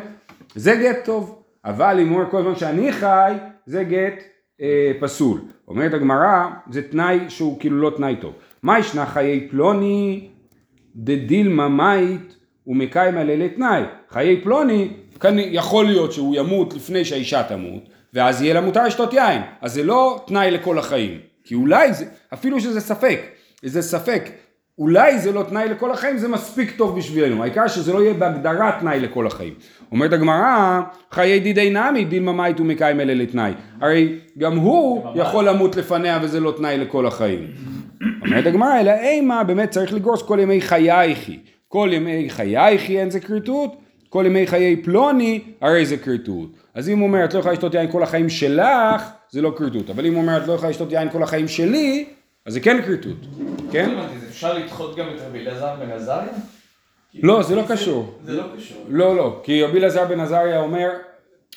זה 0.56 0.76
גט 0.76 1.06
טוב. 1.06 1.38
אבל 1.66 2.00
אם 2.00 2.10
הוא 2.10 2.18
אומר 2.20 2.32
כל 2.32 2.38
הזמן 2.38 2.56
שאני 2.56 2.92
חי, 2.94 3.34
זה 3.66 3.84
גט 3.84 4.24
אה, 4.62 4.92
פסול. 5.00 5.40
אומרת 5.68 5.94
הגמרא, 5.94 6.46
זה 6.72 6.82
תנאי 6.82 7.20
שהוא 7.30 7.60
כאילו 7.60 7.78
לא 7.78 7.92
תנאי 7.98 8.16
טוב. 8.22 8.34
מה 8.64 8.80
ישנה 8.80 9.06
חיי 9.06 9.48
פלוני 9.52 10.28
דדילמה 10.96 11.68
מאית 11.68 12.36
ומקיים 12.68 13.18
עליה 13.18 13.36
לתנאי. 13.36 13.82
חיי 14.10 14.42
פלוני, 14.42 14.88
כאן 15.20 15.36
יכול 15.40 15.86
להיות 15.86 16.12
שהוא 16.12 16.36
ימות 16.36 16.74
לפני 16.74 17.06
שהאישה 17.06 17.44
תמות, 17.44 17.90
ואז 18.14 18.42
יהיה 18.42 18.54
לה 18.54 18.62
מותר 18.62 18.84
לשתות 18.86 19.14
יין. 19.14 19.42
אז 19.62 19.74
זה 19.74 19.84
לא 19.84 20.24
תנאי 20.28 20.52
לכל 20.52 20.80
החיים. 20.80 21.18
כי 21.44 21.56
אולי 21.56 21.94
זה, 21.94 22.06
אפילו 22.34 22.60
שזה 22.60 22.80
ספק, 22.82 23.20
זה 23.64 23.82
ספק, 23.82 24.30
אולי 24.78 25.20
זה 25.20 25.32
לא 25.32 25.44
תנאי 25.44 25.70
לכל 25.70 25.92
החיים, 25.92 26.18
זה 26.18 26.28
מספיק 26.28 26.72
טוב 26.78 26.98
בשבילנו. 26.98 27.44
העיקר 27.44 27.68
שזה 27.68 27.94
לא 27.94 28.02
יהיה 28.04 28.14
בהגדרה 28.14 28.78
תנאי 28.80 29.00
לכל 29.00 29.28
החיים. 29.28 29.54
אומרת 29.92 30.14
הגמרא, 30.14 30.82
חיי 31.12 31.40
דידי 31.40 31.70
נמי, 31.70 32.06
דילמה 32.06 32.32
מאית 32.32 32.60
ומקיים 32.60 33.00
אלה 33.00 33.14
לתנאי. 33.14 33.54
הרי 33.82 34.16
גם 34.38 34.58
הוא 34.58 35.06
יכול 35.16 35.48
למות 35.50 35.76
לפניה 35.76 36.20
וזה 36.22 36.40
לא 36.40 36.54
תנאי 36.58 36.78
לכל 36.78 37.06
החיים. 37.06 37.48
אומרת 38.22 38.46
הגמרא, 38.46 38.80
אלא 38.80 38.92
אימה 38.92 39.44
באמת 39.44 39.70
צריך 39.70 39.94
לגרוס 39.94 40.22
כל 40.22 40.40
ימי 40.42 40.62
חייכי. 40.62 41.40
כל 41.68 41.90
ימי 41.94 42.30
חייכי 42.30 43.00
אין 43.00 43.10
זה 43.10 43.20
כריתות, 43.20 43.72
כל 44.10 44.24
ימי 44.28 44.48
חיי 44.48 44.84
פלוני 44.84 45.42
הרי 45.62 45.86
זה 45.86 45.98
כריתות. 45.98 46.50
אז 46.74 46.90
אם 46.90 47.00
הוא 47.00 47.08
אומר 47.08 47.26
את 47.26 47.34
לא 47.34 47.40
יכולה 47.40 47.54
לשתות 47.54 47.74
יין 47.74 47.92
כל 47.92 48.04
החיים 48.04 48.30
שלך, 48.30 49.10
זה 49.30 49.42
לא 49.42 49.54
כריתות. 49.58 49.90
אבל 49.90 50.06
אם 50.06 50.14
הוא 50.14 50.22
אומר 50.22 50.38
את 50.38 50.48
לא 50.48 50.54
יכולה 50.54 50.70
לשתות 50.70 50.92
יין 50.92 51.10
כל 51.10 51.24
החיים 51.24 51.48
שלי, 51.48 52.06
אז 52.46 52.54
זה 52.54 52.60
כן 52.60 52.82
כריתות. 52.82 53.18
כן? 53.72 53.90
לא 53.90 54.04
אפשר 54.30 54.58
לדחות 54.58 54.96
גם 54.96 55.06
את 55.16 55.22
רבי 55.28 55.40
אלעזר 55.40 55.76
בן 55.80 55.92
עזריה? 55.92 56.34
לא, 57.14 57.44
זה 57.44 57.56
לא 57.56 57.64
קשור. 57.68 58.14
זה 58.26 58.34
לא 58.34 58.44
קשור. 58.58 58.86
לא, 58.90 59.16
לא, 59.16 59.40
כי 59.44 59.64
רבי 59.64 59.80
אלעזר 59.80 60.06
בן 60.06 60.20
עזריה 60.20 60.60
אומר, 60.60 60.90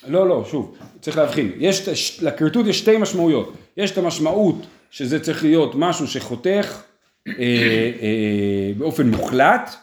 לא, 0.07 0.29
לא, 0.29 0.45
שוב, 0.51 0.77
צריך 1.01 1.19
להבחין, 1.19 1.53
יש, 1.59 2.19
לכריתות 2.23 2.67
יש 2.67 2.79
שתי 2.79 2.99
משמעויות, 2.99 3.53
יש 3.77 3.91
את 3.91 3.99
המשמעות 3.99 4.67
שזה 4.95 5.21
צריך 5.21 5.45
להיות 5.45 5.75
משהו 5.75 6.07
שחותך 6.07 6.83
אה, 7.29 7.33
אה, 7.39 8.73
באופן 8.79 9.09
מוחלט, 9.09 9.77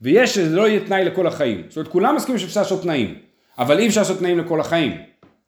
ויש 0.00 0.34
שזה 0.34 0.56
לא 0.56 0.68
יהיה 0.68 0.80
תנאי 0.80 1.04
לכל 1.04 1.26
החיים, 1.26 1.62
זאת 1.68 1.76
אומרת 1.76 1.92
כולם 1.92 2.16
מסכימים 2.16 2.38
שאפשר 2.38 2.60
לעשות 2.60 2.82
תנאים, 2.82 3.14
אבל 3.58 3.78
אי 3.78 3.88
אפשר 3.88 4.00
לעשות 4.00 4.18
תנאים 4.18 4.38
לכל 4.38 4.60
החיים, 4.60 4.98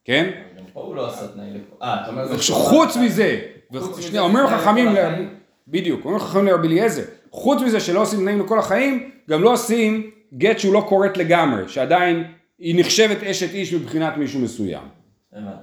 כן? 0.04 0.30
גם 0.58 0.64
פה 0.72 0.80
הוא 0.80 0.96
לא 0.96 1.08
עשה 1.08 1.28
תנאי 1.28 1.46
לפה. 1.54 1.76
אה, 1.82 2.02
אתה 2.02 2.10
אומר 2.10 2.36
זה... 2.36 2.52
חוץ 2.52 2.96
מזה, 2.96 3.40
ושנייה, 3.72 4.22
אומרים 4.22 4.46
חכמים, 4.46 4.92
לכל. 4.92 5.22
בדיוק, 5.68 6.04
אומרים 6.04 6.20
חכמים 6.20 6.44
לרבי 6.44 6.68
אליעזר, 6.68 7.02
חוץ 7.30 7.62
מזה 7.62 7.80
שלא 7.80 8.02
עושים 8.02 8.20
תנאים 8.20 8.40
לכל 8.40 8.58
החיים, 8.58 9.10
גם 9.30 9.42
לא 9.42 9.52
עושים 9.52 10.10
גט 10.34 10.58
שהוא 10.58 10.74
לא 10.74 10.86
כורת 10.88 11.16
לגמרי, 11.16 11.68
שעדיין 11.68 12.24
היא 12.58 12.80
נחשבת 12.80 13.22
אשת 13.22 13.54
איש 13.54 13.74
מבחינת 13.74 14.16
מישהו 14.16 14.40
מסוים. 14.40 14.84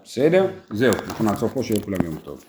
בסדר? 0.03 0.47
זהו, 0.69 0.93
אנחנו 1.07 1.25
נעצור 1.25 1.49
פה, 1.49 1.63
שיהיה 1.63 1.79
לכולם 1.79 2.05
יום 2.05 2.15
טוב. 2.23 2.43